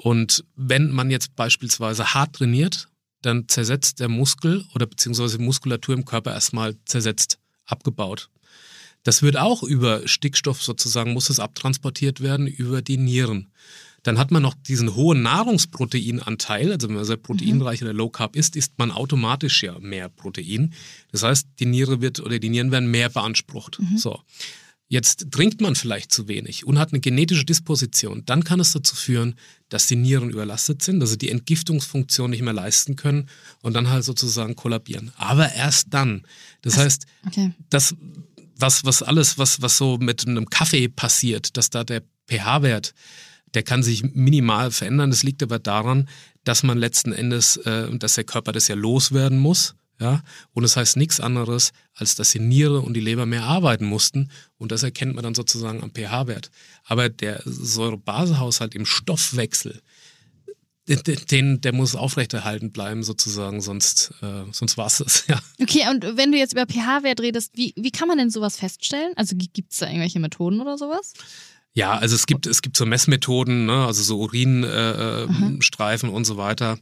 Und 0.00 0.44
wenn 0.54 0.92
man 0.92 1.10
jetzt 1.10 1.34
beispielsweise 1.34 2.14
hart 2.14 2.36
trainiert, 2.36 2.88
dann 3.20 3.48
zersetzt 3.48 3.98
der 3.98 4.08
Muskel 4.08 4.64
oder 4.74 4.86
beziehungsweise 4.86 5.40
Muskulatur 5.40 5.94
im 5.96 6.04
Körper 6.04 6.32
erstmal 6.32 6.76
zersetzt, 6.84 7.40
abgebaut. 7.66 8.30
Das 9.02 9.22
wird 9.22 9.36
auch 9.36 9.64
über 9.64 10.06
Stickstoff 10.06 10.62
sozusagen, 10.62 11.14
muss 11.14 11.30
es 11.30 11.40
abtransportiert 11.40 12.20
werden 12.20 12.46
über 12.46 12.80
die 12.80 12.96
Nieren. 12.96 13.50
Dann 14.04 14.18
hat 14.18 14.30
man 14.30 14.42
noch 14.42 14.54
diesen 14.54 14.94
hohen 14.94 15.22
Nahrungsproteinanteil, 15.22 16.70
also 16.70 16.88
wenn 16.88 16.94
man 16.94 17.04
sehr 17.04 17.16
proteinreich 17.16 17.82
oder 17.82 17.92
Low 17.92 18.08
Carb 18.08 18.36
isst, 18.36 18.54
isst 18.54 18.78
man 18.78 18.92
automatisch 18.92 19.64
ja 19.64 19.76
mehr 19.80 20.08
Protein. 20.08 20.72
Das 21.10 21.24
heißt, 21.24 21.48
die 21.58 21.66
Niere 21.66 22.00
wird 22.00 22.20
oder 22.20 22.38
die 22.38 22.50
Nieren 22.50 22.70
werden 22.70 22.90
mehr 22.90 23.08
beansprucht. 23.08 23.80
Mhm. 23.80 23.98
So. 23.98 24.20
Jetzt 24.90 25.30
trinkt 25.30 25.60
man 25.60 25.74
vielleicht 25.74 26.10
zu 26.10 26.28
wenig 26.28 26.66
und 26.66 26.78
hat 26.78 26.92
eine 26.92 27.00
genetische 27.00 27.44
Disposition. 27.44 28.22
Dann 28.24 28.42
kann 28.42 28.58
es 28.58 28.72
dazu 28.72 28.96
führen, 28.96 29.34
dass 29.68 29.86
die 29.86 29.96
Nieren 29.96 30.30
überlastet 30.30 30.82
sind, 30.82 31.00
dass 31.00 31.10
sie 31.10 31.18
die 31.18 31.28
Entgiftungsfunktion 31.28 32.30
nicht 32.30 32.42
mehr 32.42 32.54
leisten 32.54 32.96
können 32.96 33.28
und 33.60 33.74
dann 33.74 33.90
halt 33.90 34.04
sozusagen 34.04 34.56
kollabieren. 34.56 35.12
Aber 35.16 35.52
erst 35.52 35.88
dann. 35.92 36.26
Das 36.62 36.78
heißt, 36.78 37.04
okay. 37.26 37.52
das, 37.68 37.94
was, 38.56 38.84
was 38.86 39.02
alles, 39.02 39.36
was, 39.36 39.60
was 39.60 39.76
so 39.76 39.98
mit 39.98 40.26
einem 40.26 40.48
Kaffee 40.48 40.88
passiert, 40.88 41.58
dass 41.58 41.68
da 41.68 41.84
der 41.84 42.02
pH-Wert, 42.28 42.94
der 43.54 43.62
kann 43.62 43.82
sich 43.82 44.02
minimal 44.02 44.70
verändern. 44.70 45.10
Das 45.10 45.22
liegt 45.22 45.42
aber 45.42 45.58
daran, 45.58 46.08
dass 46.44 46.62
man 46.62 46.78
letzten 46.78 47.12
Endes, 47.12 47.58
äh, 47.58 47.94
dass 47.98 48.14
der 48.14 48.24
Körper 48.24 48.52
das 48.52 48.68
ja 48.68 48.74
loswerden 48.74 49.38
muss. 49.38 49.74
Ja? 50.00 50.22
Und 50.52 50.64
es 50.64 50.72
das 50.72 50.76
heißt 50.76 50.96
nichts 50.96 51.20
anderes, 51.20 51.72
als 51.94 52.14
dass 52.14 52.30
die 52.30 52.40
Niere 52.40 52.80
und 52.80 52.94
die 52.94 53.00
Leber 53.00 53.26
mehr 53.26 53.44
arbeiten 53.44 53.84
mussten. 53.84 54.30
Und 54.56 54.72
das 54.72 54.82
erkennt 54.82 55.14
man 55.14 55.24
dann 55.24 55.34
sozusagen 55.34 55.82
am 55.82 55.90
pH-Wert. 55.90 56.50
Aber 56.84 57.08
der 57.08 57.42
Säurebasehaushalt 57.44 58.74
im 58.74 58.86
Stoffwechsel, 58.86 59.82
den, 60.88 61.60
der 61.60 61.74
muss 61.74 61.94
aufrechterhalten 61.94 62.72
bleiben 62.72 63.02
sozusagen, 63.02 63.60
sonst, 63.60 64.14
äh, 64.22 64.44
sonst 64.52 64.78
war 64.78 64.86
es 64.86 64.98
das, 64.98 65.26
ja. 65.28 65.38
Okay, 65.60 65.86
und 65.90 66.16
wenn 66.16 66.32
du 66.32 66.38
jetzt 66.38 66.52
über 66.52 66.66
pH-Wert 66.66 67.20
redest, 67.20 67.52
wie, 67.54 67.74
wie 67.76 67.90
kann 67.90 68.08
man 68.08 68.16
denn 68.16 68.30
sowas 68.30 68.56
feststellen? 68.56 69.12
Also 69.16 69.36
gibt 69.36 69.72
es 69.72 69.78
da 69.78 69.86
irgendwelche 69.86 70.18
Methoden 70.20 70.60
oder 70.60 70.78
sowas? 70.78 71.12
Ja, 71.74 71.98
also 71.98 72.14
es 72.16 72.26
gibt, 72.26 72.46
es 72.46 72.62
gibt 72.62 72.76
so 72.76 72.86
Messmethoden, 72.86 73.66
ne? 73.66 73.84
also 73.84 74.02
so 74.02 74.18
Urinstreifen 74.18 76.08
äh, 76.08 76.12
und 76.12 76.24
so 76.24 76.36
weiter. 76.38 76.78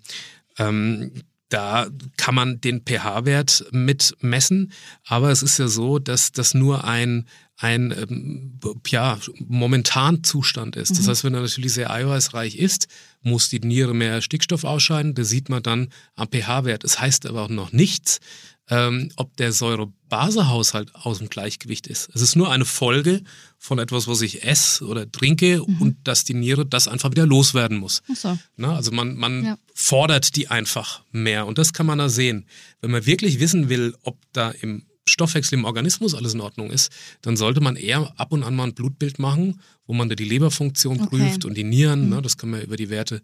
Ähm, 0.59 1.13
da 1.49 1.87
kann 2.17 2.35
man 2.35 2.61
den 2.61 2.83
pH-Wert 2.83 3.67
mit 3.71 4.17
messen, 4.21 4.73
aber 5.05 5.31
es 5.31 5.43
ist 5.43 5.59
ja 5.59 5.69
so, 5.69 5.99
dass 5.99 6.33
das 6.33 6.55
nur 6.55 6.85
ein, 6.85 7.27
ein 7.57 7.93
ähm, 7.93 8.59
ja, 8.89 9.19
momentan 9.47 10.25
Zustand 10.25 10.77
ist. 10.77 10.93
Mhm. 10.93 10.97
Das 10.97 11.09
heißt, 11.09 11.25
wenn 11.25 11.35
er 11.35 11.43
natürlich 11.43 11.73
sehr 11.73 11.91
eiweißreich 11.91 12.57
ist, 12.57 12.89
muss 13.23 13.49
die 13.49 13.61
Niere 13.61 13.95
mehr 13.95 14.23
Stickstoff 14.23 14.65
ausscheiden. 14.65 15.15
Das 15.15 15.29
sieht 15.29 15.49
man 15.49 15.63
dann 15.63 15.89
am 16.17 16.29
pH-Wert. 16.29 16.85
Es 16.85 16.93
das 16.93 17.01
heißt 17.01 17.27
aber 17.27 17.43
auch 17.43 17.49
noch 17.49 17.73
nichts, 17.73 18.21
ähm, 18.69 19.11
ob 19.17 19.37
der 19.37 19.53
Säurebasehaushalt 19.53 20.95
aus 20.95 21.19
dem 21.19 21.29
Gleichgewicht 21.29 21.87
ist. 21.87 22.09
Es 22.15 22.23
ist 22.23 22.37
nur 22.37 22.51
eine 22.51 22.65
Folge 22.65 23.23
von 23.59 23.79
etwas, 23.79 24.09
was 24.09 24.23
ich 24.23 24.45
esse 24.45 24.85
oder 24.87 25.11
trinke 25.11 25.63
mhm. 25.67 25.81
und 25.81 25.97
dass 26.05 26.25
die 26.25 26.35
Niere 26.35 26.67
das 26.67 26.89
einfach 26.89 27.11
wieder 27.11 27.27
loswerden 27.27 27.79
muss. 27.79 28.03
So. 28.15 28.37
Na, 28.57 28.75
also 28.75 28.91
man, 28.91 29.17
man 29.17 29.45
ja. 29.45 29.59
fordert 29.75 30.37
die 30.37 30.49
einfach 30.49 31.03
mehr 31.13 31.47
und 31.47 31.59
das 31.59 31.73
kann 31.73 31.87
man 31.87 31.99
da 31.99 32.09
sehen. 32.09 32.47
Wenn 32.81 32.91
man 32.91 33.07
wirklich 33.07 33.39
wissen 33.39 33.69
will, 33.69 33.95
ob 34.03 34.19
da 34.33 34.51
im 34.51 34.87
Stoffwechsel 35.09 35.59
im 35.59 35.65
Organismus 35.65 36.15
alles 36.15 36.35
in 36.35 36.41
Ordnung 36.41 36.71
ist, 36.71 36.91
dann 37.23 37.37
sollte 37.37 37.61
man 37.61 37.77
eher 37.77 38.13
ab 38.19 38.33
und 38.33 38.43
an 38.43 38.57
mal 38.57 38.65
ein 38.65 38.75
Blutbild 38.75 39.21
machen, 39.21 39.61
wo 39.87 39.93
man 39.93 40.09
da 40.09 40.17
die 40.17 40.25
Leberfunktion 40.25 41.01
okay. 41.01 41.09
prüft 41.09 41.45
und 41.45 41.55
die 41.57 41.63
Nieren. 41.63 42.07
Mhm. 42.07 42.09
Ne, 42.11 42.23
das 42.23 42.37
kann 42.37 42.51
man 42.51 42.63
über 42.63 42.77
die 42.77 42.91
Werte 42.91 43.23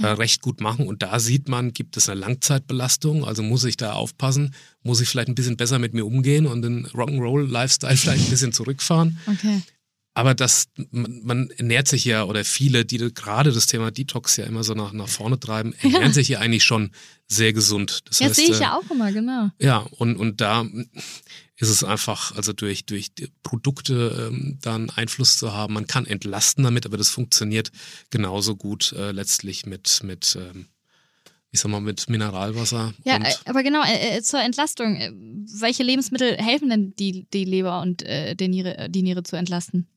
äh, 0.00 0.06
recht 0.06 0.42
gut 0.42 0.60
machen. 0.60 0.86
Und 0.86 1.02
da 1.02 1.18
sieht 1.18 1.48
man, 1.48 1.72
gibt 1.72 1.96
es 1.96 2.08
eine 2.08 2.20
Langzeitbelastung, 2.20 3.24
also 3.24 3.42
muss 3.42 3.64
ich 3.64 3.76
da 3.76 3.92
aufpassen, 3.92 4.54
muss 4.82 5.00
ich 5.00 5.08
vielleicht 5.08 5.28
ein 5.28 5.34
bisschen 5.34 5.56
besser 5.56 5.78
mit 5.78 5.94
mir 5.94 6.06
umgehen 6.06 6.46
und 6.46 6.62
den 6.62 6.86
Rock'n'Roll-Lifestyle 6.88 7.96
vielleicht 7.96 8.24
ein 8.24 8.30
bisschen 8.30 8.52
zurückfahren. 8.52 9.18
Okay. 9.26 9.62
Aber 10.12 10.34
das, 10.34 10.68
man, 10.90 11.20
man, 11.22 11.50
ernährt 11.50 11.86
sich 11.86 12.04
ja, 12.04 12.24
oder 12.24 12.44
viele, 12.44 12.84
die 12.84 12.98
gerade 13.14 13.52
das 13.52 13.66
Thema 13.66 13.90
Detox 13.92 14.36
ja 14.36 14.44
immer 14.44 14.64
so 14.64 14.74
nach, 14.74 14.92
nach 14.92 15.08
vorne 15.08 15.38
treiben, 15.38 15.72
ernähren 15.80 16.06
ja. 16.08 16.12
sich 16.12 16.28
ja 16.28 16.40
eigentlich 16.40 16.64
schon 16.64 16.90
sehr 17.28 17.52
gesund. 17.52 18.00
Das 18.08 18.18
ja, 18.18 18.34
sehe 18.34 18.50
ich 18.50 18.58
ja 18.58 18.76
auch 18.76 18.90
immer, 18.90 19.12
genau. 19.12 19.50
Ja, 19.60 19.78
und, 19.78 20.16
und 20.16 20.40
da 20.40 20.66
ist 21.56 21.68
es 21.68 21.84
einfach, 21.84 22.34
also 22.34 22.52
durch, 22.52 22.86
durch 22.86 23.12
Produkte 23.44 24.30
ähm, 24.32 24.58
dann 24.60 24.90
Einfluss 24.90 25.38
zu 25.38 25.52
haben. 25.52 25.74
Man 25.74 25.86
kann 25.86 26.06
entlasten 26.06 26.64
damit, 26.64 26.86
aber 26.86 26.96
das 26.96 27.10
funktioniert 27.10 27.70
genauso 28.10 28.56
gut 28.56 28.92
äh, 28.92 29.12
letztlich 29.12 29.64
mit, 29.64 30.00
mit 30.02 30.36
ähm, 30.40 30.66
ich 31.52 31.60
sag 31.60 31.70
mal, 31.70 31.80
mit 31.80 32.08
Mineralwasser. 32.08 32.94
Ja, 33.04 33.16
äh, 33.16 33.34
aber 33.44 33.62
genau, 33.62 33.82
äh, 33.84 34.18
äh, 34.18 34.22
zur 34.22 34.40
Entlastung. 34.40 34.96
Äh, 34.96 35.12
welche 35.60 35.82
Lebensmittel 35.82 36.36
helfen 36.36 36.70
denn 36.70 36.94
die, 36.96 37.26
die 37.32 37.44
Leber 37.44 37.80
und 37.80 38.02
äh, 38.02 38.34
die, 38.34 38.48
Niere, 38.48 38.88
die 38.88 39.02
Niere 39.02 39.22
zu 39.22 39.36
entlasten? 39.36 39.88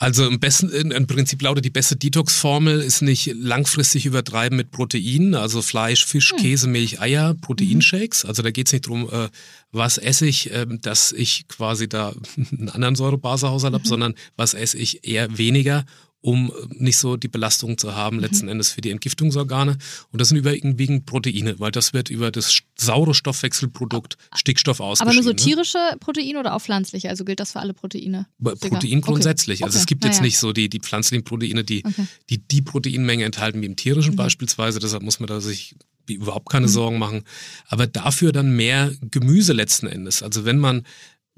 Also 0.00 0.26
im 0.26 0.40
besten, 0.40 0.70
im 0.70 1.06
Prinzip 1.06 1.42
lautet 1.42 1.62
die 1.62 1.70
beste 1.70 1.94
Detox-Formel 1.94 2.80
ist 2.80 3.02
nicht 3.02 3.34
langfristig 3.34 4.06
übertreiben 4.06 4.56
mit 4.56 4.70
Proteinen, 4.70 5.34
also 5.34 5.60
Fleisch, 5.60 6.06
Fisch, 6.06 6.30
hm. 6.30 6.38
Käse, 6.38 6.68
Milch, 6.68 7.02
Eier, 7.02 7.34
Proteinshakes. 7.34 8.24
Also 8.24 8.42
da 8.42 8.50
geht 8.50 8.68
es 8.68 8.72
nicht 8.72 8.86
darum, 8.86 9.10
äh, 9.12 9.28
was 9.72 9.98
esse 9.98 10.26
ich, 10.26 10.50
äh, 10.52 10.64
dass 10.80 11.12
ich 11.12 11.48
quasi 11.48 11.86
da 11.86 12.14
einen 12.50 12.70
anderen 12.70 12.96
Säurebasehaushalt 12.96 13.72
mhm. 13.72 13.78
habe, 13.78 13.86
sondern 13.86 14.14
was 14.36 14.54
esse 14.54 14.78
ich 14.78 15.06
eher 15.06 15.36
weniger 15.36 15.84
um 16.22 16.52
nicht 16.68 16.98
so 16.98 17.16
die 17.16 17.28
Belastung 17.28 17.78
zu 17.78 17.94
haben, 17.94 18.16
mhm. 18.16 18.22
letzten 18.22 18.48
Endes 18.48 18.70
für 18.70 18.80
die 18.80 18.90
Entgiftungsorgane. 18.90 19.78
Und 20.12 20.20
das 20.20 20.28
sind 20.28 20.36
überwiegend 20.36 21.06
Proteine, 21.06 21.58
weil 21.58 21.70
das 21.70 21.92
wird 21.94 22.10
über 22.10 22.30
das 22.30 22.60
saure 22.76 23.14
Stoffwechselprodukt 23.14 24.16
Stickstoff 24.34 24.80
ausgeschieden. 24.80 25.08
Aber 25.08 25.14
nur 25.14 25.22
so 25.24 25.30
ne? 25.30 25.36
tierische 25.36 25.78
Proteine 25.98 26.38
oder 26.38 26.54
auch 26.54 26.60
pflanzliche? 26.60 27.08
Also 27.08 27.24
gilt 27.24 27.40
das 27.40 27.52
für 27.52 27.60
alle 27.60 27.72
Proteine? 27.72 28.26
Protein 28.42 29.00
grundsätzlich. 29.00 29.60
Okay. 29.60 29.66
Also 29.66 29.78
es 29.78 29.86
gibt 29.86 30.04
jetzt 30.04 30.18
ja. 30.18 30.22
nicht 30.22 30.38
so 30.38 30.52
die, 30.52 30.68
die 30.68 30.80
pflanzlichen 30.80 31.24
Proteine, 31.24 31.64
die, 31.64 31.84
okay. 31.84 32.06
die 32.28 32.38
die 32.46 32.62
Proteinmenge 32.62 33.24
enthalten 33.24 33.62
wie 33.62 33.66
im 33.66 33.76
tierischen 33.76 34.12
mhm. 34.12 34.16
beispielsweise. 34.16 34.78
Deshalb 34.78 35.02
muss 35.02 35.20
man 35.20 35.28
da 35.28 35.40
sich 35.40 35.74
überhaupt 36.06 36.50
keine 36.50 36.66
mhm. 36.66 36.70
Sorgen 36.70 36.98
machen. 36.98 37.22
Aber 37.68 37.86
dafür 37.86 38.32
dann 38.32 38.54
mehr 38.54 38.92
Gemüse 39.00 39.54
letzten 39.54 39.86
Endes. 39.86 40.22
Also 40.22 40.44
wenn 40.44 40.58
man 40.58 40.84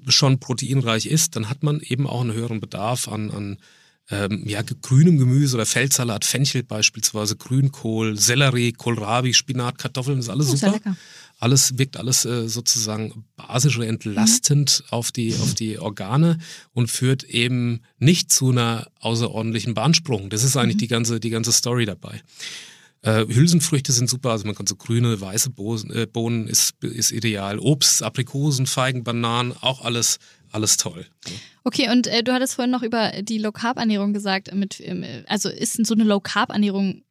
schon 0.09 0.41
proteinreich 0.41 1.07
ist, 1.07 1.37
dann 1.37 1.49
hat 1.49 1.62
man 1.62 1.81
eben 1.81 2.09
auch 2.09 2.23
einen 2.23 2.33
höheren 2.33 2.61
Bedarf 2.61 3.07
an, 3.07 3.31
an 3.31 3.59
ähm, 4.11 4.43
ja, 4.47 4.63
grünem 4.63 5.19
Gemüse 5.19 5.57
oder 5.57 5.67
Feldsalat, 5.67 6.25
Fenchel 6.25 6.63
beispielsweise, 6.63 7.37
Grünkohl, 7.37 8.19
Sellerie, 8.19 8.73
Kohlrabi, 8.73 9.33
Spinat, 9.33 9.79
Kartoffeln, 9.79 10.19
das 10.19 10.27
ist 10.27 10.31
alles 10.31 10.51
oh, 10.51 10.57
super. 10.57 10.97
Alles 11.39 11.77
wirkt 11.79 11.97
alles 11.97 12.25
äh, 12.25 12.49
sozusagen 12.49 13.25
basisch 13.37 13.77
oder 13.77 13.89
entlastend 13.89 14.83
mhm. 14.85 14.93
auf, 14.93 15.13
die, 15.13 15.35
auf 15.35 15.55
die 15.55 15.79
Organe 15.79 16.39
und 16.73 16.91
führt 16.91 17.25
eben 17.25 17.81
nicht 17.99 18.33
zu 18.33 18.51
einer 18.51 18.87
außerordentlichen 19.01 19.75
Beanspruchung. 19.75 20.31
Das 20.31 20.45
ist 20.45 20.57
eigentlich 20.57 20.77
mhm. 20.77 20.81
die, 20.81 20.89
ganze, 20.89 21.21
die 21.21 21.31
ganze 21.31 21.53
Story 21.53 21.85
dabei. 21.85 22.23
Äh, 23.03 23.27
Hülsenfrüchte 23.27 23.93
sind 23.93 24.09
super, 24.09 24.31
also 24.31 24.47
man 24.47 24.55
kann 24.55 24.69
so 24.69 24.77
grüne, 24.77 25.21
weiße 25.21 25.51
Bohnen, 25.51 25.91
äh, 25.91 26.07
Bohnen 26.07 26.47
ist, 26.47 26.75
ist 26.85 27.11
ideal. 27.11 27.59
Obst, 27.59 28.03
Aprikosen, 28.03 28.67
Feigen, 28.67 29.03
Bananen, 29.03 29.53
auch 29.61 29.85
alles 29.85 30.19
alles 30.53 30.77
toll. 30.77 31.07
Okay, 31.65 31.91
und 31.91 32.07
äh, 32.07 32.23
du 32.23 32.33
hattest 32.33 32.55
vorhin 32.55 32.71
noch 32.71 32.83
über 32.83 33.11
die 33.23 33.39
Low 33.39 33.53
Carb 33.53 33.79
Ernährung 33.79 34.13
gesagt. 34.13 34.55
Mit, 34.55 34.81
ähm, 34.81 35.05
also 35.27 35.49
ist 35.49 35.85
so 35.87 35.95
eine 35.95 36.05
Low 36.05 36.21
Carb 36.21 36.51
Ernährung 36.51 37.03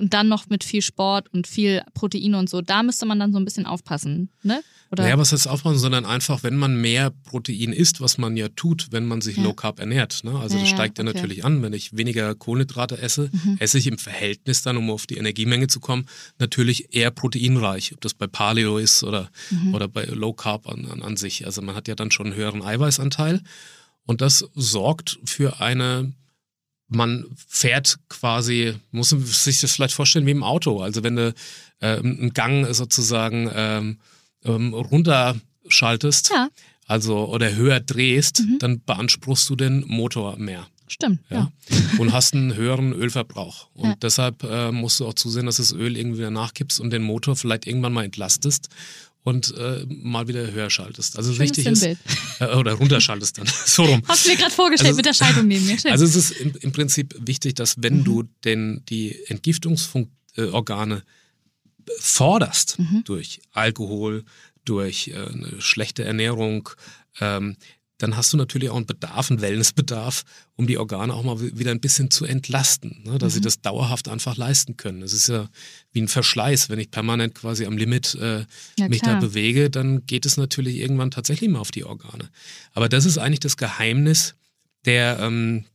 und 0.00 0.14
dann 0.14 0.28
noch 0.28 0.48
mit 0.48 0.64
viel 0.64 0.82
Sport 0.82 1.32
und 1.32 1.46
viel 1.46 1.82
Protein 1.94 2.34
und 2.34 2.48
so, 2.48 2.60
da 2.60 2.82
müsste 2.82 3.06
man 3.06 3.18
dann 3.18 3.32
so 3.32 3.38
ein 3.38 3.44
bisschen 3.44 3.66
aufpassen, 3.66 4.30
ne? 4.42 4.62
Oder? 4.92 5.04
Naja, 5.04 5.18
was 5.18 5.30
heißt 5.30 5.46
aufpassen, 5.46 5.78
sondern 5.78 6.04
einfach, 6.04 6.42
wenn 6.42 6.56
man 6.56 6.80
mehr 6.80 7.10
Protein 7.10 7.72
isst, 7.72 8.00
was 8.00 8.18
man 8.18 8.36
ja 8.36 8.48
tut, 8.48 8.88
wenn 8.90 9.06
man 9.06 9.20
sich 9.20 9.36
ja. 9.36 9.44
Low 9.44 9.52
Carb 9.52 9.78
ernährt. 9.78 10.24
Ne? 10.24 10.36
Also 10.36 10.56
ja, 10.56 10.62
das 10.62 10.70
steigt 10.70 10.98
ja 10.98 11.04
okay. 11.04 11.14
natürlich 11.14 11.44
an. 11.44 11.62
Wenn 11.62 11.72
ich 11.72 11.96
weniger 11.96 12.34
Kohlenhydrate 12.34 12.98
esse, 12.98 13.30
mhm. 13.32 13.56
esse 13.60 13.78
ich 13.78 13.86
im 13.86 13.98
Verhältnis 13.98 14.62
dann, 14.62 14.76
um 14.76 14.90
auf 14.90 15.06
die 15.06 15.16
Energiemenge 15.16 15.68
zu 15.68 15.78
kommen, 15.78 16.06
natürlich 16.40 16.92
eher 16.92 17.12
proteinreich. 17.12 17.92
Ob 17.94 18.00
das 18.00 18.14
bei 18.14 18.26
Paleo 18.26 18.78
ist 18.78 19.04
oder, 19.04 19.30
mhm. 19.50 19.74
oder 19.74 19.86
bei 19.86 20.06
Low 20.06 20.32
Carb 20.32 20.66
an, 20.66 20.86
an, 20.86 21.02
an 21.02 21.16
sich. 21.16 21.46
Also 21.46 21.62
man 21.62 21.76
hat 21.76 21.86
ja 21.86 21.94
dann 21.94 22.10
schon 22.10 22.26
einen 22.26 22.34
höheren 22.34 22.62
Eiweißanteil. 22.62 23.42
Und 24.06 24.22
das 24.22 24.44
sorgt 24.56 25.20
für 25.24 25.60
eine 25.60 26.12
man 26.90 27.24
fährt 27.48 27.98
quasi, 28.08 28.74
muss 28.90 29.12
man 29.12 29.24
sich 29.24 29.60
das 29.60 29.72
vielleicht 29.72 29.94
vorstellen 29.94 30.26
wie 30.26 30.32
im 30.32 30.42
Auto. 30.42 30.80
Also 30.80 31.02
wenn 31.02 31.16
du 31.16 31.34
äh, 31.80 31.98
einen 31.98 32.32
Gang 32.34 32.74
sozusagen 32.74 33.50
ähm, 33.54 33.98
ähm, 34.44 34.74
runterschaltest, 34.74 36.30
ja. 36.30 36.48
also 36.86 37.28
oder 37.28 37.54
höher 37.54 37.80
drehst, 37.80 38.40
mhm. 38.40 38.58
dann 38.58 38.82
beanspruchst 38.84 39.48
du 39.48 39.56
den 39.56 39.84
Motor 39.86 40.36
mehr. 40.36 40.66
Stimmt. 40.88 41.20
Ja. 41.30 41.52
ja. 41.68 41.76
Und 41.98 42.12
hast 42.12 42.34
einen 42.34 42.54
höheren 42.54 42.92
Ölverbrauch. 42.92 43.68
Und 43.74 43.90
ja. 43.90 43.96
deshalb 44.02 44.42
äh, 44.42 44.72
musst 44.72 44.98
du 44.98 45.06
auch 45.06 45.14
zusehen, 45.14 45.46
dass 45.46 45.58
das 45.58 45.72
Öl 45.72 45.96
irgendwie 45.96 46.28
nachkippst 46.28 46.80
und 46.80 46.90
den 46.90 47.02
Motor 47.02 47.36
vielleicht 47.36 47.66
irgendwann 47.66 47.92
mal 47.92 48.04
entlastest 48.04 48.68
und 49.22 49.54
äh, 49.56 49.84
mal 49.88 50.28
wieder 50.28 50.50
höher 50.50 50.70
schaltest. 50.70 51.16
Also 51.16 51.32
Schönes 51.32 51.56
wichtig 51.56 51.66
ist, 51.66 51.82
äh, 51.82 52.56
oder 52.56 52.72
runterschaltest 52.74 53.38
dann. 53.38 53.46
so 53.66 53.84
rum. 53.84 54.02
Hast 54.06 54.24
du 54.24 54.30
mir 54.30 54.36
gerade 54.36 54.50
vorgestellt 54.50 54.88
also, 54.88 54.96
mit 54.96 55.06
der 55.06 55.14
Schaltung 55.14 55.46
neben 55.46 55.66
mir. 55.66 55.78
Schön. 55.78 55.92
Also 55.92 56.04
es 56.04 56.16
ist 56.16 56.30
im, 56.32 56.54
im 56.60 56.72
Prinzip 56.72 57.14
wichtig, 57.18 57.54
dass 57.54 57.82
wenn 57.82 57.98
mhm. 57.98 58.04
du 58.04 58.22
denn 58.44 58.82
die 58.88 59.16
Entgiftungsorgane 59.26 60.96
äh, 60.96 61.00
forderst 61.98 62.78
mhm. 62.78 63.02
durch 63.04 63.40
Alkohol, 63.52 64.24
durch 64.64 65.08
äh, 65.08 65.16
eine 65.16 65.60
schlechte 65.60 66.04
Ernährung, 66.04 66.70
ähm, 67.20 67.56
dann 68.00 68.16
hast 68.16 68.32
du 68.32 68.38
natürlich 68.38 68.70
auch 68.70 68.76
einen 68.76 68.86
Bedarf, 68.86 69.30
einen 69.30 69.42
Wellnessbedarf, 69.42 70.24
um 70.56 70.66
die 70.66 70.78
Organe 70.78 71.12
auch 71.12 71.22
mal 71.22 71.40
wieder 71.40 71.70
ein 71.70 71.80
bisschen 71.80 72.10
zu 72.10 72.24
entlasten, 72.24 73.02
ne, 73.04 73.18
dass 73.18 73.32
mhm. 73.32 73.34
sie 73.34 73.40
das 73.42 73.60
dauerhaft 73.60 74.08
einfach 74.08 74.36
leisten 74.36 74.78
können. 74.78 75.02
Das 75.02 75.12
ist 75.12 75.28
ja 75.28 75.48
wie 75.92 76.00
ein 76.00 76.08
Verschleiß. 76.08 76.70
Wenn 76.70 76.78
ich 76.78 76.90
permanent 76.90 77.34
quasi 77.34 77.66
am 77.66 77.76
Limit 77.76 78.14
äh, 78.14 78.46
ja, 78.78 78.88
mich 78.88 79.02
da 79.02 79.20
bewege, 79.20 79.68
dann 79.68 80.06
geht 80.06 80.24
es 80.24 80.38
natürlich 80.38 80.76
irgendwann 80.76 81.10
tatsächlich 81.10 81.50
mal 81.50 81.60
auf 81.60 81.70
die 81.70 81.84
Organe. 81.84 82.30
Aber 82.72 82.88
das 82.88 83.04
ist 83.04 83.18
eigentlich 83.18 83.40
das 83.40 83.58
Geheimnis 83.58 84.34
der, 84.86 85.18
ähm, 85.20 85.66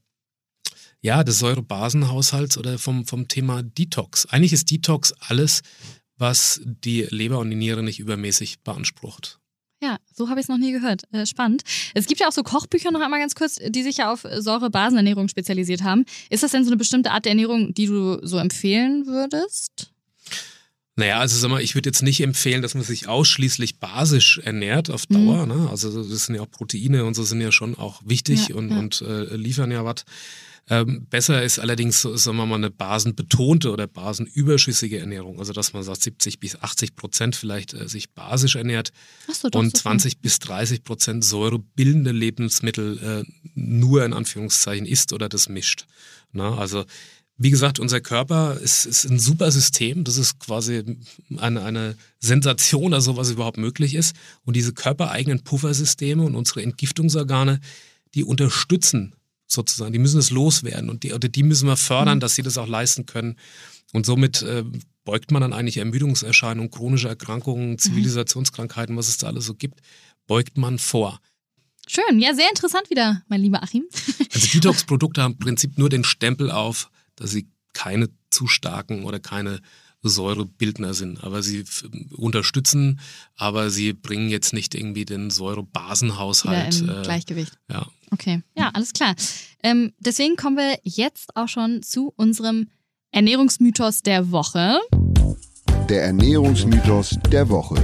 ja, 1.01 1.24
des 1.24 1.38
Säurebasenhaushalts 1.38 2.58
oder 2.58 2.79
vom, 2.79 3.05
vom 3.05 3.27
Thema 3.27 3.62
Detox. 3.62 4.25
Eigentlich 4.25 4.53
ist 4.53 4.72
Detox 4.72 5.13
alles, 5.20 5.62
was 6.17 6.60
die 6.63 7.03
Leber 7.03 7.38
und 7.38 7.51
die 7.51 7.55
Niere 7.55 7.84
nicht 7.84 8.00
übermäßig 8.00 8.62
beansprucht. 8.62 9.39
Ja, 9.82 9.98
so 10.13 10.29
habe 10.29 10.39
ich 10.39 10.46
es 10.46 10.50
noch 10.50 10.58
nie 10.58 10.72
gehört. 10.72 11.03
Äh, 11.12 11.25
spannend. 11.25 11.63
Es 11.94 12.05
gibt 12.08 12.20
ja 12.22 12.27
auch 12.27 12.32
so 12.32 12.44
Kochbücher 12.44 12.91
noch 12.91 13.01
einmal 13.01 13.20
ganz 13.20 13.36
kurz, 13.36 13.55
die 13.55 13.84
sich 13.84 13.98
ja 13.98 14.12
auf 14.12 14.25
Säurebasenernährung 14.29 15.27
spezialisiert 15.27 15.84
haben. 15.84 16.05
Ist 16.29 16.44
das 16.44 16.51
denn 16.51 16.63
so 16.63 16.70
eine 16.70 16.77
bestimmte 16.77 17.12
Art 17.12 17.25
der 17.25 17.32
Ernährung, 17.32 17.74
die 17.74 17.88
du 17.88 18.25
so 18.25 18.38
empfehlen 18.38 19.05
würdest? 19.05 19.91
Naja, 20.98 21.20
also 21.20 21.38
sag 21.38 21.50
mal, 21.50 21.62
ich 21.62 21.75
würde 21.75 21.89
jetzt 21.89 22.03
nicht 22.03 22.22
empfehlen, 22.22 22.62
dass 22.62 22.74
man 22.74 22.84
sich 22.84 23.10
ausschließlich 23.10 23.79
basisch 23.79 24.39
ernährt 24.44 24.89
auf 24.89 25.05
Dauer. 25.08 25.46
Mhm. 25.46 25.63
Ne? 25.63 25.70
Also 25.70 26.03
das 26.03 26.25
sind 26.25 26.36
ja 26.36 26.41
auch 26.41 26.50
Proteine 26.50 27.03
und 27.03 27.15
so 27.15 27.24
sind 27.24 27.41
ja 27.41 27.51
schon 27.51 27.75
auch 27.75 28.01
wichtig 28.05 28.50
ja, 28.50 28.55
und, 28.55 28.70
ja. 28.70 28.79
und 28.79 29.01
äh, 29.01 29.36
liefern 29.36 29.72
ja 29.72 29.84
was. 29.84 30.05
Ähm, 30.67 31.05
besser 31.07 31.43
ist 31.43 31.60
allerdings, 31.60 32.01
sagen 32.01 32.38
wir 32.38 32.45
mal, 32.48 32.55
eine 32.55 32.72
basenbetonte 32.72 33.72
oder 33.72 33.86
basenüberschüssige 33.86 35.00
Ernährung. 35.00 35.38
Also, 35.38 35.53
dass 35.53 35.74
man 35.74 35.84
sagt, 35.84 36.01
70 36.01 36.39
bis 36.39 36.60
80 36.60 36.95
Prozent 36.95 37.36
vielleicht 37.36 37.75
äh, 37.75 37.88
sich 37.88 38.12
basisch 38.12 38.55
ernährt 38.55 38.91
so, 39.31 39.48
und 39.53 39.77
20 39.77 40.13
so 40.13 40.19
bis 40.22 40.39
30 40.39 40.84
Prozent 40.84 41.24
säurebildende 41.24 42.12
Lebensmittel 42.12 43.25
äh, 43.25 43.31
nur 43.53 44.03
in 44.05 44.13
Anführungszeichen 44.13 44.88
isst 44.88 45.13
oder 45.13 45.29
das 45.29 45.50
mischt. 45.50 45.86
Na, 46.31 46.57
also, 46.57 46.86
wie 47.38 47.51
gesagt, 47.51 47.79
unser 47.79 48.01
Körper 48.01 48.60
ist, 48.60 48.86
ist 48.86 49.05
ein 49.05 49.19
super 49.19 49.51
System. 49.51 50.03
Das 50.03 50.17
ist 50.17 50.39
quasi 50.39 50.84
eine, 51.38 51.62
eine 51.62 51.95
Sensation, 52.19 52.95
also 52.95 53.17
was 53.17 53.29
überhaupt 53.29 53.57
möglich 53.57 53.93
ist. 53.93 54.15
Und 54.45 54.55
diese 54.55 54.74
körpereigenen 54.74 55.43
Puffersysteme 55.43 56.24
und 56.24 56.36
unsere 56.36 56.63
Entgiftungsorgane, 56.63 57.60
die 58.15 58.24
unterstützen 58.24 59.13
sozusagen. 59.48 59.94
Die 59.94 60.00
müssen 60.00 60.20
es 60.20 60.32
loswerden 60.32 60.90
und 60.90 61.04
die, 61.04 61.14
oder 61.14 61.28
die 61.28 61.44
müssen 61.44 61.68
wir 61.68 61.78
fördern, 61.78 62.18
mhm. 62.18 62.22
dass 62.22 62.36
sie 62.36 62.42
das 62.42 62.58
auch 62.58 62.68
leisten 62.68 63.06
können. 63.06 63.38
Und 63.94 64.06
somit 64.06 64.42
äh, 64.42 64.64
beugt 65.04 65.32
man 65.32 65.42
dann 65.42 65.54
eigentlich 65.54 65.78
Ermüdungserscheinungen, 65.78 66.72
chronische 66.72 67.08
Erkrankungen, 67.08 67.72
mhm. 67.72 67.78
Zivilisationskrankheiten, 67.78 68.98
was 68.98 69.08
es 69.08 69.18
da 69.18 69.28
alles 69.28 69.46
so 69.46 69.54
gibt, 69.54 69.82
beugt 70.28 70.58
man 70.58 70.80
vor. 70.80 71.20
Schön, 71.88 72.20
ja, 72.20 72.34
sehr 72.34 72.50
interessant 72.50 72.90
wieder, 72.90 73.22
mein 73.28 73.42
lieber 73.42 73.62
Achim. 73.62 73.86
Also 74.34 74.48
Detox-Produkte 74.48 75.22
haben 75.22 75.34
im 75.34 75.40
Prinzip 75.40 75.78
nur 75.78 75.88
den 75.88 76.04
Stempel 76.04 76.52
auf, 76.52 76.90
dass 77.16 77.32
sie 77.32 77.48
keine 77.72 78.10
zu 78.30 78.48
starken 78.48 79.06
oder 79.06 79.20
keine 79.20 79.62
Säurebildner 80.10 80.94
sind. 80.94 81.24
Aber 81.24 81.42
sie 81.44 81.66
unterstützen, 82.16 83.00
aber 83.36 83.70
sie 83.70 83.94
bringen 83.94 84.30
jetzt 84.30 84.54
nicht 84.54 84.76
irgendwie 84.76 85.06
den 85.06 85.30
Säurebasenhaushalt. 85.30 86.82
Wieder 86.82 87.00
äh, 87.02 87.04
Gleichgewicht. 87.04 87.58
Ja. 87.70 87.88
Okay, 88.12 88.42
ja, 88.56 88.70
alles 88.74 88.94
klar. 88.94 89.16
Ähm, 89.64 89.94
deswegen 90.00 90.36
kommen 90.36 90.58
wir 90.58 90.80
jetzt 90.84 91.36
auch 91.36 91.48
schon 91.48 91.84
zu 91.84 92.14
unserem 92.16 92.70
Ernährungsmythos 93.12 94.02
der 94.02 94.32
Woche. 94.32 94.80
Der 95.90 96.04
Ernährungsmythos 96.06 97.18
der 97.32 97.50
Woche. 97.50 97.76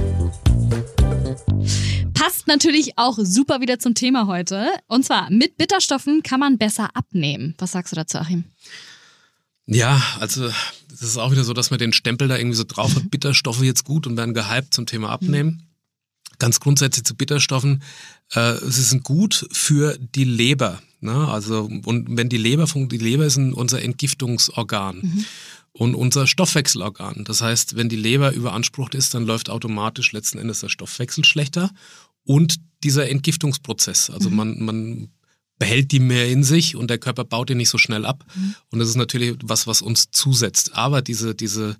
Passt 2.14 2.46
natürlich 2.46 2.98
auch 2.98 3.18
super 3.18 3.60
wieder 3.60 3.78
zum 3.78 3.94
Thema 3.94 4.26
heute. 4.26 4.68
Und 4.86 5.04
zwar, 5.04 5.30
mit 5.30 5.56
Bitterstoffen 5.56 6.22
kann 6.22 6.40
man 6.40 6.58
besser 6.58 6.94
abnehmen. 6.94 7.54
Was 7.58 7.72
sagst 7.72 7.92
du 7.92 7.96
dazu, 7.96 8.18
Achim? 8.18 8.44
Ja, 9.66 10.02
also 10.20 10.50
das 11.00 11.10
ist 11.10 11.16
auch 11.16 11.32
wieder 11.32 11.44
so, 11.44 11.52
dass 11.52 11.70
man 11.70 11.78
den 11.78 11.92
Stempel 11.92 12.28
da 12.28 12.36
irgendwie 12.36 12.56
so 12.56 12.64
drauf 12.64 12.94
hat, 12.94 13.10
Bitterstoffe 13.10 13.62
jetzt 13.62 13.84
gut 13.84 14.06
und 14.06 14.16
werden 14.16 14.34
gehypt 14.34 14.74
zum 14.74 14.86
Thema 14.86 15.10
Abnehmen. 15.10 15.62
Ganz 16.38 16.60
grundsätzlich 16.60 17.04
zu 17.04 17.14
Bitterstoffen, 17.14 17.82
äh, 18.30 18.54
sie 18.62 18.82
sind 18.82 19.04
gut 19.04 19.46
für 19.52 19.98
die 19.98 20.24
Leber. 20.24 20.82
Ne? 21.00 21.28
Also, 21.28 21.68
und 21.84 22.16
wenn 22.16 22.28
die 22.28 22.36
Leber 22.36 22.66
die 22.66 22.98
Leber 22.98 23.26
ist 23.26 23.36
unser 23.36 23.82
Entgiftungsorgan. 23.82 25.00
Mhm. 25.02 25.24
Und 25.74 25.94
unser 25.94 26.26
Stoffwechselorgan. 26.26 27.24
Das 27.24 27.40
heißt, 27.40 27.76
wenn 27.76 27.88
die 27.88 27.96
Leber 27.96 28.32
überansprucht 28.32 28.94
ist, 28.94 29.14
dann 29.14 29.24
läuft 29.24 29.48
automatisch 29.48 30.12
letzten 30.12 30.36
Endes 30.36 30.60
der 30.60 30.68
Stoffwechsel 30.68 31.24
schlechter 31.24 31.70
und 32.24 32.56
dieser 32.84 33.08
Entgiftungsprozess. 33.08 34.10
Also 34.10 34.28
man, 34.28 34.62
man 34.62 35.08
behält 35.58 35.92
die 35.92 36.00
mehr 36.00 36.28
in 36.28 36.44
sich 36.44 36.76
und 36.76 36.88
der 36.88 36.98
Körper 36.98 37.24
baut 37.24 37.48
die 37.48 37.54
nicht 37.54 37.68
so 37.68 37.78
schnell 37.78 38.04
ab. 38.04 38.24
Mhm. 38.34 38.54
Und 38.70 38.78
das 38.78 38.88
ist 38.88 38.96
natürlich 38.96 39.36
was, 39.42 39.66
was 39.66 39.82
uns 39.82 40.10
zusetzt. 40.10 40.74
Aber 40.74 41.02
diese, 41.02 41.34
diese, 41.34 41.76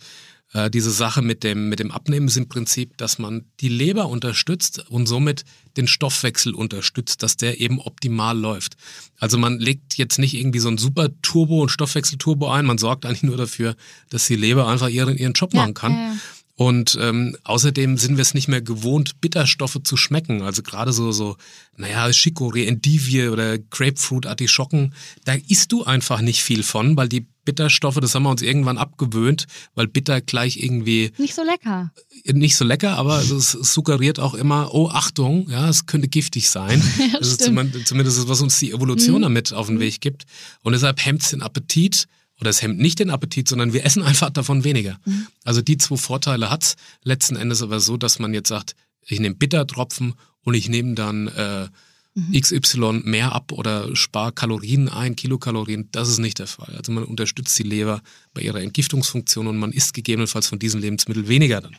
äh, 0.52 0.70
diese 0.70 0.90
Sache 0.90 1.22
mit 1.22 1.42
dem, 1.44 1.68
mit 1.68 1.78
dem 1.78 1.90
Abnehmen 1.90 2.28
ist 2.28 2.36
im 2.36 2.48
Prinzip, 2.48 2.96
dass 2.98 3.18
man 3.18 3.46
die 3.60 3.68
Leber 3.68 4.08
unterstützt 4.08 4.88
und 4.90 5.06
somit 5.06 5.44
den 5.76 5.86
Stoffwechsel 5.86 6.54
unterstützt, 6.54 7.22
dass 7.22 7.36
der 7.36 7.60
eben 7.60 7.80
optimal 7.80 8.38
läuft. 8.38 8.76
Also 9.18 9.38
man 9.38 9.58
legt 9.58 9.96
jetzt 9.96 10.18
nicht 10.18 10.34
irgendwie 10.34 10.58
so 10.58 10.68
ein 10.68 10.78
super 10.78 11.08
Turbo 11.22 11.62
und 11.62 11.70
Stoffwechselturbo 11.70 12.50
ein, 12.50 12.66
man 12.66 12.78
sorgt 12.78 13.06
eigentlich 13.06 13.22
nur 13.22 13.36
dafür, 13.36 13.76
dass 14.10 14.26
die 14.26 14.36
Leber 14.36 14.68
einfach 14.68 14.88
ihren, 14.88 15.16
ihren 15.16 15.32
Job 15.32 15.54
machen 15.54 15.74
kann. 15.74 15.92
Ja, 15.92 16.12
ja. 16.12 16.16
Und 16.54 16.98
ähm, 17.00 17.36
außerdem 17.44 17.96
sind 17.96 18.16
wir 18.16 18.22
es 18.22 18.34
nicht 18.34 18.46
mehr 18.46 18.60
gewohnt, 18.60 19.20
Bitterstoffe 19.20 19.78
zu 19.82 19.96
schmecken. 19.96 20.42
Also 20.42 20.62
gerade 20.62 20.92
so, 20.92 21.10
so, 21.10 21.36
naja, 21.76 22.06
Chicorée, 22.08 22.66
Endivie 22.66 23.28
oder 23.28 23.58
Grapefruit, 23.58 24.26
Artischocken, 24.26 24.94
da 25.24 25.34
isst 25.48 25.72
du 25.72 25.84
einfach 25.84 26.20
nicht 26.20 26.42
viel 26.42 26.62
von, 26.62 26.96
weil 26.96 27.08
die 27.08 27.26
Bitterstoffe, 27.44 27.98
das 28.00 28.14
haben 28.14 28.22
wir 28.22 28.30
uns 28.30 28.42
irgendwann 28.42 28.78
abgewöhnt, 28.78 29.46
weil 29.74 29.88
bitter 29.88 30.20
gleich 30.20 30.62
irgendwie. 30.62 31.10
Nicht 31.18 31.34
so 31.34 31.42
lecker. 31.42 31.90
Nicht 32.26 32.56
so 32.56 32.64
lecker, 32.64 32.96
aber 32.96 33.18
es 33.18 33.50
suggeriert 33.50 34.20
auch 34.20 34.34
immer, 34.34 34.72
oh 34.74 34.88
Achtung, 34.88 35.48
ja, 35.50 35.68
es 35.68 35.86
könnte 35.86 36.06
giftig 36.06 36.50
sein. 36.50 36.82
ja, 37.12 37.18
das 37.18 37.28
ist 37.28 37.42
zumindest 37.42 38.18
das, 38.18 38.28
was 38.28 38.42
uns 38.42 38.58
die 38.58 38.72
Evolution 38.72 39.18
mhm. 39.18 39.22
damit 39.22 39.52
auf 39.52 39.66
den 39.66 39.80
Weg 39.80 40.00
gibt. 40.00 40.24
Und 40.62 40.72
deshalb 40.72 41.04
hemmt 41.04 41.22
es 41.22 41.30
den 41.30 41.42
Appetit 41.42 42.06
oder 42.42 42.50
es 42.50 42.60
hemmt 42.60 42.80
nicht 42.80 42.98
den 42.98 43.08
Appetit, 43.08 43.48
sondern 43.48 43.72
wir 43.72 43.84
essen 43.84 44.02
einfach 44.12 44.30
davon 44.30 44.64
weniger. 44.64 44.98
Mhm. 45.04 45.28
Also 45.44 45.62
die 45.62 45.78
zwei 45.78 45.96
Vorteile 45.96 46.50
hat 46.50 46.64
es 46.64 46.76
letzten 47.04 47.36
Endes 47.36 47.62
aber 47.62 47.78
so, 47.78 47.96
dass 47.96 48.18
man 48.18 48.34
jetzt 48.34 48.48
sagt, 48.48 48.74
ich 49.06 49.20
nehme 49.20 49.36
Bittertropfen 49.36 50.14
und 50.42 50.54
ich 50.54 50.68
nehme 50.68 50.94
dann 50.94 51.28
äh, 51.28 51.68
mhm. 52.14 52.40
XY 52.40 53.02
mehr 53.04 53.32
ab 53.32 53.52
oder 53.52 53.94
spare 53.94 54.32
Kalorien 54.32 54.88
ein, 54.88 55.14
Kilokalorien. 55.14 55.88
Das 55.92 56.08
ist 56.08 56.18
nicht 56.18 56.40
der 56.40 56.48
Fall. 56.48 56.74
Also 56.76 56.90
man 56.90 57.04
unterstützt 57.04 57.56
die 57.60 57.62
Leber 57.62 58.02
bei 58.34 58.42
ihrer 58.42 58.60
Entgiftungsfunktion 58.60 59.46
und 59.46 59.56
man 59.56 59.70
isst 59.70 59.94
gegebenenfalls 59.94 60.48
von 60.48 60.58
diesem 60.58 60.80
Lebensmittel 60.80 61.28
weniger 61.28 61.60
dann. 61.60 61.76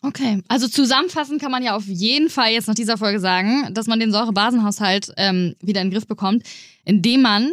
Okay, 0.00 0.42
also 0.48 0.68
zusammenfassend 0.68 1.40
kann 1.40 1.52
man 1.52 1.62
ja 1.62 1.76
auf 1.76 1.86
jeden 1.86 2.28
Fall 2.28 2.50
jetzt 2.50 2.66
nach 2.66 2.74
dieser 2.74 2.96
Folge 2.96 3.20
sagen, 3.20 3.72
dass 3.72 3.86
man 3.86 4.00
den 4.00 4.10
Säurebasenhaushalt 4.10 5.12
ähm, 5.16 5.54
wieder 5.60 5.80
in 5.80 5.88
den 5.88 5.92
Griff 5.92 6.08
bekommt, 6.08 6.44
indem 6.84 7.22
man 7.22 7.52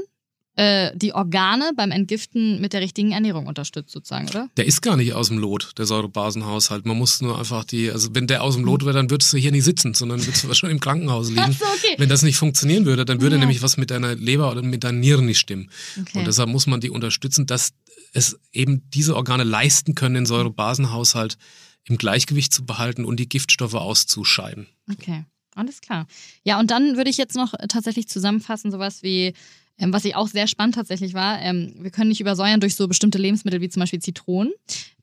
äh, 0.60 0.92
die 0.94 1.14
Organe 1.14 1.72
beim 1.74 1.92
Entgiften 1.92 2.60
mit 2.60 2.74
der 2.74 2.82
richtigen 2.82 3.14
Ernährung 3.14 3.48
unterstützt, 3.48 3.92
sozusagen, 3.92 4.28
oder? 4.28 4.50
Der 4.58 4.66
ist 4.66 4.82
gar 4.82 4.98
nicht 4.98 5.14
aus 5.14 5.30
dem 5.30 5.38
Lot, 5.38 5.72
der 5.78 5.86
Säurebasenhaushalt. 5.86 6.86
Man 6.86 6.98
muss 6.98 7.22
nur 7.22 7.40
einfach 7.40 7.64
die, 7.64 7.90
also 7.90 8.10
wenn 8.14 8.28
der 8.28 8.44
aus 8.44 8.56
dem 8.56 8.66
Lot 8.66 8.84
wäre, 8.84 8.94
dann 8.94 9.10
würdest 9.10 9.32
du 9.32 9.38
hier 9.38 9.54
nicht 9.54 9.64
sitzen, 9.64 9.94
sondern 9.94 10.20
würdest 10.26 10.44
du 10.44 10.50
wahrscheinlich 10.50 10.76
im 10.76 10.82
Krankenhaus 10.82 11.30
liegen. 11.30 11.54
So, 11.54 11.64
okay. 11.64 11.96
Wenn 11.98 12.10
das 12.10 12.24
nicht 12.24 12.36
funktionieren 12.36 12.84
würde, 12.86 13.06
dann 13.06 13.22
würde 13.22 13.38
ja. 13.38 13.40
nämlich 13.40 13.62
was 13.62 13.78
mit 13.78 13.90
deiner 13.90 14.16
Leber 14.16 14.52
oder 14.52 14.62
mit 14.62 14.84
deinen 14.84 15.00
Nieren 15.00 15.28
nicht 15.28 15.40
stimmen. 15.40 15.72
Okay. 15.98 16.20
Und 16.20 16.28
deshalb 16.28 16.50
muss 16.50 16.68
man 16.68 16.82
die 16.82 16.90
unterstützen, 16.90 17.46
dass 17.46 17.72
es 18.12 18.38
eben 18.52 18.84
diese 18.90 19.16
Organe 19.16 19.46
leisten 19.46 19.96
können, 19.96 20.16
den 20.16 20.26
Säurebasenhaushalt 20.26 21.38
im 21.86 21.98
Gleichgewicht 21.98 22.54
zu 22.54 22.66
behalten 22.66 23.06
und 23.06 23.18
die 23.18 23.30
Giftstoffe 23.30 23.76
auszuscheiden. 23.76 24.68
Okay. 24.92 25.24
Alles 25.56 25.80
klar. 25.80 26.06
Ja, 26.44 26.60
und 26.60 26.70
dann 26.70 26.98
würde 26.98 27.10
ich 27.10 27.18
jetzt 27.18 27.36
noch 27.36 27.54
tatsächlich 27.70 28.08
zusammenfassen, 28.08 28.72
sowas 28.72 29.04
wie 29.04 29.34
ähm, 29.80 29.94
was 29.94 30.06
ich 30.06 30.16
auch 30.16 30.28
sehr 30.28 30.48
spannend 30.48 30.76
tatsächlich 30.76 31.14
war, 31.14 31.40
ähm, 31.42 31.76
wir 31.80 31.92
können 31.92 32.10
nicht 32.10 32.22
übersäuern 32.22 32.60
durch 32.60 32.76
so 32.76 32.88
bestimmte 32.88 33.18
Lebensmittel 33.18 33.62
wie 33.62 33.70
zum 33.70 33.80
Beispiel 33.80 34.00
Zitronen. 34.00 34.54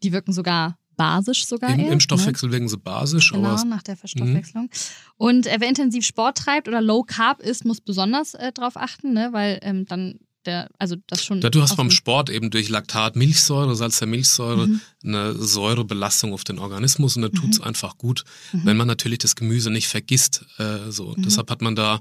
Die 0.03 0.13
wirken 0.13 0.33
sogar 0.33 0.79
basisch 0.97 1.47
sogar. 1.47 1.75
Im, 1.75 1.81
eher, 1.81 1.93
im 1.93 2.01
Stoffwechsel 2.01 2.49
ne? 2.49 2.55
wirken 2.55 2.69
sie 2.69 2.79
basisch. 2.79 3.33
Genau, 3.33 3.51
aber 3.51 3.65
nach 3.65 3.83
der 3.83 3.97
Verstoffwechslung. 3.97 4.65
Mhm. 4.65 4.71
Und 5.17 5.47
äh, 5.47 5.57
wer 5.59 5.69
intensiv 5.69 6.05
Sport 6.05 6.39
treibt 6.39 6.69
oder 6.69 6.81
Low 6.81 7.03
Carb 7.03 7.41
isst, 7.41 7.65
muss 7.65 7.81
besonders 7.81 8.35
äh, 8.35 8.53
darauf 8.53 8.77
achten, 8.77 9.13
ne? 9.13 9.29
weil 9.33 9.59
ähm, 9.63 9.87
dann 9.87 10.21
der, 10.47 10.69
also 10.79 10.97
das 11.07 11.25
schon. 11.25 11.41
Ja, 11.41 11.51
du 11.51 11.61
hast 11.61 11.77
beim 11.77 11.91
Sport 11.91 12.31
eben 12.31 12.51
durch 12.51 12.69
Laktat, 12.69 13.17
Milchsäure, 13.17 13.75
Salz 13.75 13.99
der 13.99 14.09
Milchsäure 14.09 14.69
mhm. 14.69 14.81
eine 15.05 15.35
Säurebelastung 15.35 16.33
auf 16.33 16.45
den 16.45 16.59
Organismus 16.59 17.17
und 17.17 17.23
dann 17.23 17.33
mhm. 17.33 17.37
tut 17.37 17.51
es 17.55 17.61
einfach 17.61 17.99
gut, 17.99 18.25
mhm. 18.53 18.61
wenn 18.65 18.77
man 18.77 18.87
natürlich 18.87 19.19
das 19.19 19.35
Gemüse 19.35 19.71
nicht 19.71 19.89
vergisst. 19.89 20.45
Äh, 20.59 20.91
so. 20.91 21.15
Mhm. 21.17 21.23
Deshalb 21.23 21.51
hat 21.51 21.63
man 21.63 21.75
da 21.75 22.01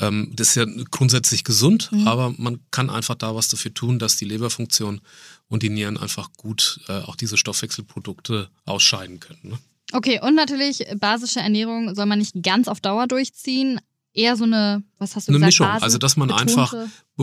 ähm, 0.00 0.32
das 0.34 0.48
ist 0.48 0.54
ja 0.56 0.66
grundsätzlich 0.90 1.44
gesund, 1.44 1.90
mhm. 1.92 2.08
aber 2.08 2.34
man 2.36 2.60
kann 2.70 2.90
einfach 2.90 3.14
da 3.14 3.34
was 3.34 3.48
dafür 3.48 3.74
tun, 3.74 3.98
dass 3.98 4.16
die 4.16 4.24
Leberfunktion 4.24 5.00
und 5.48 5.62
die 5.62 5.70
Nieren 5.70 5.96
einfach 5.96 6.30
gut 6.36 6.80
äh, 6.88 7.00
auch 7.00 7.16
diese 7.16 7.36
Stoffwechselprodukte 7.36 8.48
ausscheiden 8.64 9.20
können. 9.20 9.40
Ne? 9.42 9.58
Okay, 9.92 10.20
und 10.22 10.34
natürlich 10.34 10.86
basische 10.96 11.40
Ernährung 11.40 11.94
soll 11.94 12.06
man 12.06 12.18
nicht 12.18 12.42
ganz 12.42 12.68
auf 12.68 12.80
Dauer 12.80 13.06
durchziehen. 13.06 13.80
Eher 14.12 14.36
so 14.36 14.42
eine, 14.42 14.82
was 14.98 15.14
hast 15.14 15.28
du 15.28 15.32
eine 15.32 15.38
gesagt? 15.38 15.48
Mischung, 15.48 15.66
Basis, 15.66 15.82
also 15.84 15.98
dass 15.98 16.16
man 16.16 16.28
betonte. 16.28 16.60
einfach 16.60 16.74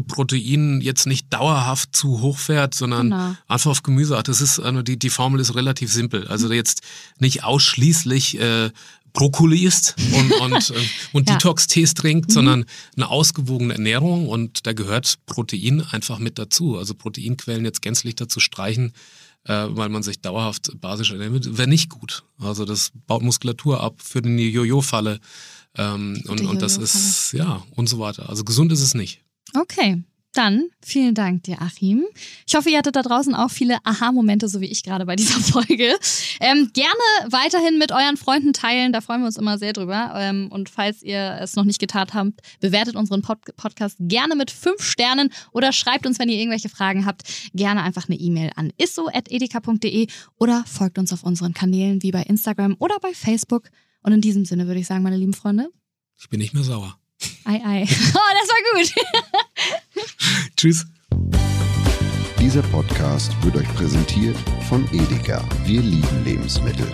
Protein 0.07 0.79
jetzt 0.79 1.05
nicht 1.05 1.33
dauerhaft 1.33 1.95
zu 1.95 2.21
hoch 2.21 2.37
fährt, 2.37 2.73
sondern 2.73 3.09
genau. 3.09 3.35
einfach 3.47 3.71
auf 3.71 3.83
Gemüse. 3.83 4.21
Das 4.23 4.39
ist, 4.41 4.59
also 4.59 4.81
die, 4.81 4.97
die 4.97 5.09
Formel 5.09 5.41
ist 5.41 5.55
relativ 5.55 5.91
simpel. 5.91 6.27
Also 6.27 6.47
mhm. 6.47 6.53
jetzt 6.53 6.81
nicht 7.19 7.43
ausschließlich 7.43 8.39
äh, 8.39 8.71
Brokkoli 9.13 9.63
isst 9.63 9.95
und, 10.13 10.31
und, 10.41 10.69
äh, 10.71 10.73
und 11.13 11.29
ja. 11.29 11.35
Detox-Tees 11.35 11.93
trinkt, 11.93 12.29
mhm. 12.29 12.33
sondern 12.33 12.65
eine 12.95 13.09
ausgewogene 13.09 13.73
Ernährung 13.73 14.27
und 14.27 14.65
da 14.67 14.73
gehört 14.73 15.17
Protein 15.25 15.81
einfach 15.91 16.19
mit 16.19 16.37
dazu. 16.37 16.77
Also 16.77 16.93
Proteinquellen 16.93 17.65
jetzt 17.65 17.81
gänzlich 17.81 18.15
dazu 18.15 18.39
streichen, 18.39 18.93
äh, 19.45 19.65
weil 19.69 19.89
man 19.89 20.03
sich 20.03 20.21
dauerhaft 20.21 20.79
basisch 20.79 21.11
ernährt, 21.11 21.57
wäre 21.57 21.67
nicht 21.67 21.89
gut. 21.89 22.23
Also 22.39 22.65
das 22.65 22.91
baut 23.07 23.23
Muskulatur 23.23 23.81
ab 23.81 24.01
für 24.01 24.21
die 24.21 24.49
Jojo-Falle 24.49 25.19
ähm, 25.75 26.21
und, 26.27 26.41
und 26.41 26.61
das 26.61 26.77
ist, 26.77 27.33
ja, 27.33 27.63
und 27.75 27.87
so 27.87 27.99
weiter. 27.99 28.29
Also 28.29 28.43
gesund 28.43 28.71
ist 28.71 28.81
es 28.81 28.93
nicht. 28.93 29.21
Okay, 29.53 30.03
dann 30.37 30.69
vielen 30.81 31.15
Dank 31.15 31.43
dir, 31.43 31.61
Achim. 31.61 32.05
Ich 32.45 32.55
hoffe, 32.55 32.69
ihr 32.69 32.77
hattet 32.77 32.95
da 32.95 33.01
draußen 33.01 33.33
auch 33.33 33.49
viele 33.49 33.77
Aha-Momente, 33.83 34.47
so 34.47 34.61
wie 34.61 34.67
ich 34.67 34.83
gerade 34.83 35.05
bei 35.05 35.15
dieser 35.17 35.39
Folge. 35.39 35.97
Ähm, 36.39 36.71
gerne 36.73 37.31
weiterhin 37.31 37.77
mit 37.77 37.91
euren 37.91 38.17
Freunden 38.17 38.53
teilen, 38.53 38.93
da 38.93 39.01
freuen 39.01 39.21
wir 39.21 39.27
uns 39.27 39.37
immer 39.37 39.57
sehr 39.57 39.73
drüber. 39.73 40.13
Ähm, 40.15 40.49
und 40.51 40.69
falls 40.69 41.01
ihr 41.01 41.37
es 41.41 41.55
noch 41.55 41.63
nicht 41.63 41.79
getan 41.79 42.07
habt, 42.13 42.41
bewertet 42.59 42.95
unseren 42.95 43.21
Pod 43.21 43.39
Podcast 43.55 43.97
gerne 43.99 44.35
mit 44.35 44.51
fünf 44.51 44.81
Sternen 44.81 45.31
oder 45.51 45.71
schreibt 45.71 46.05
uns, 46.05 46.19
wenn 46.19 46.29
ihr 46.29 46.37
irgendwelche 46.37 46.69
Fragen 46.69 47.05
habt, 47.05 47.23
gerne 47.53 47.81
einfach 47.83 48.07
eine 48.07 48.17
E-Mail 48.17 48.51
an 48.55 48.71
isso.edeka.de 48.77 50.07
oder 50.37 50.63
folgt 50.67 50.99
uns 50.99 51.11
auf 51.13 51.23
unseren 51.23 51.53
Kanälen 51.53 52.03
wie 52.03 52.11
bei 52.11 52.21
Instagram 52.23 52.75
oder 52.79 52.99
bei 52.99 53.13
Facebook. 53.13 53.69
Und 54.03 54.13
in 54.13 54.21
diesem 54.21 54.45
Sinne 54.45 54.67
würde 54.67 54.79
ich 54.79 54.87
sagen, 54.87 55.03
meine 55.03 55.17
lieben 55.17 55.33
Freunde. 55.33 55.69
Ich 56.19 56.29
bin 56.29 56.39
nicht 56.39 56.53
mehr 56.53 56.63
sauer. 56.63 56.97
Ei, 57.47 57.61
ei. 57.65 57.87
Oh, 58.13 58.29
das 58.39 58.49
war 58.49 58.61
gut. 58.73 58.93
Tschüss. 60.57 60.85
Dieser 62.39 62.61
Podcast 62.63 63.31
wird 63.41 63.55
euch 63.55 63.75
präsentiert 63.75 64.35
von 64.67 64.85
Edeka. 64.91 65.41
Wir 65.63 65.81
lieben 65.81 66.25
Lebensmittel. 66.25 66.85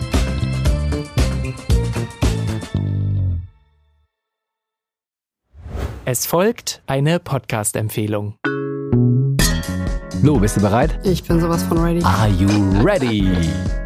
Es 6.05 6.27
folgt 6.27 6.83
eine 6.85 7.19
Podcast-Empfehlung. 7.19 8.35
Lu, 10.21 10.39
bist 10.39 10.57
du 10.57 10.61
bereit? 10.61 10.99
Ich 11.03 11.23
bin 11.23 11.39
sowas 11.39 11.63
von 11.63 11.79
ready. 11.79 12.03
Are 12.03 12.29
you 12.29 12.47
ready? 12.83 13.27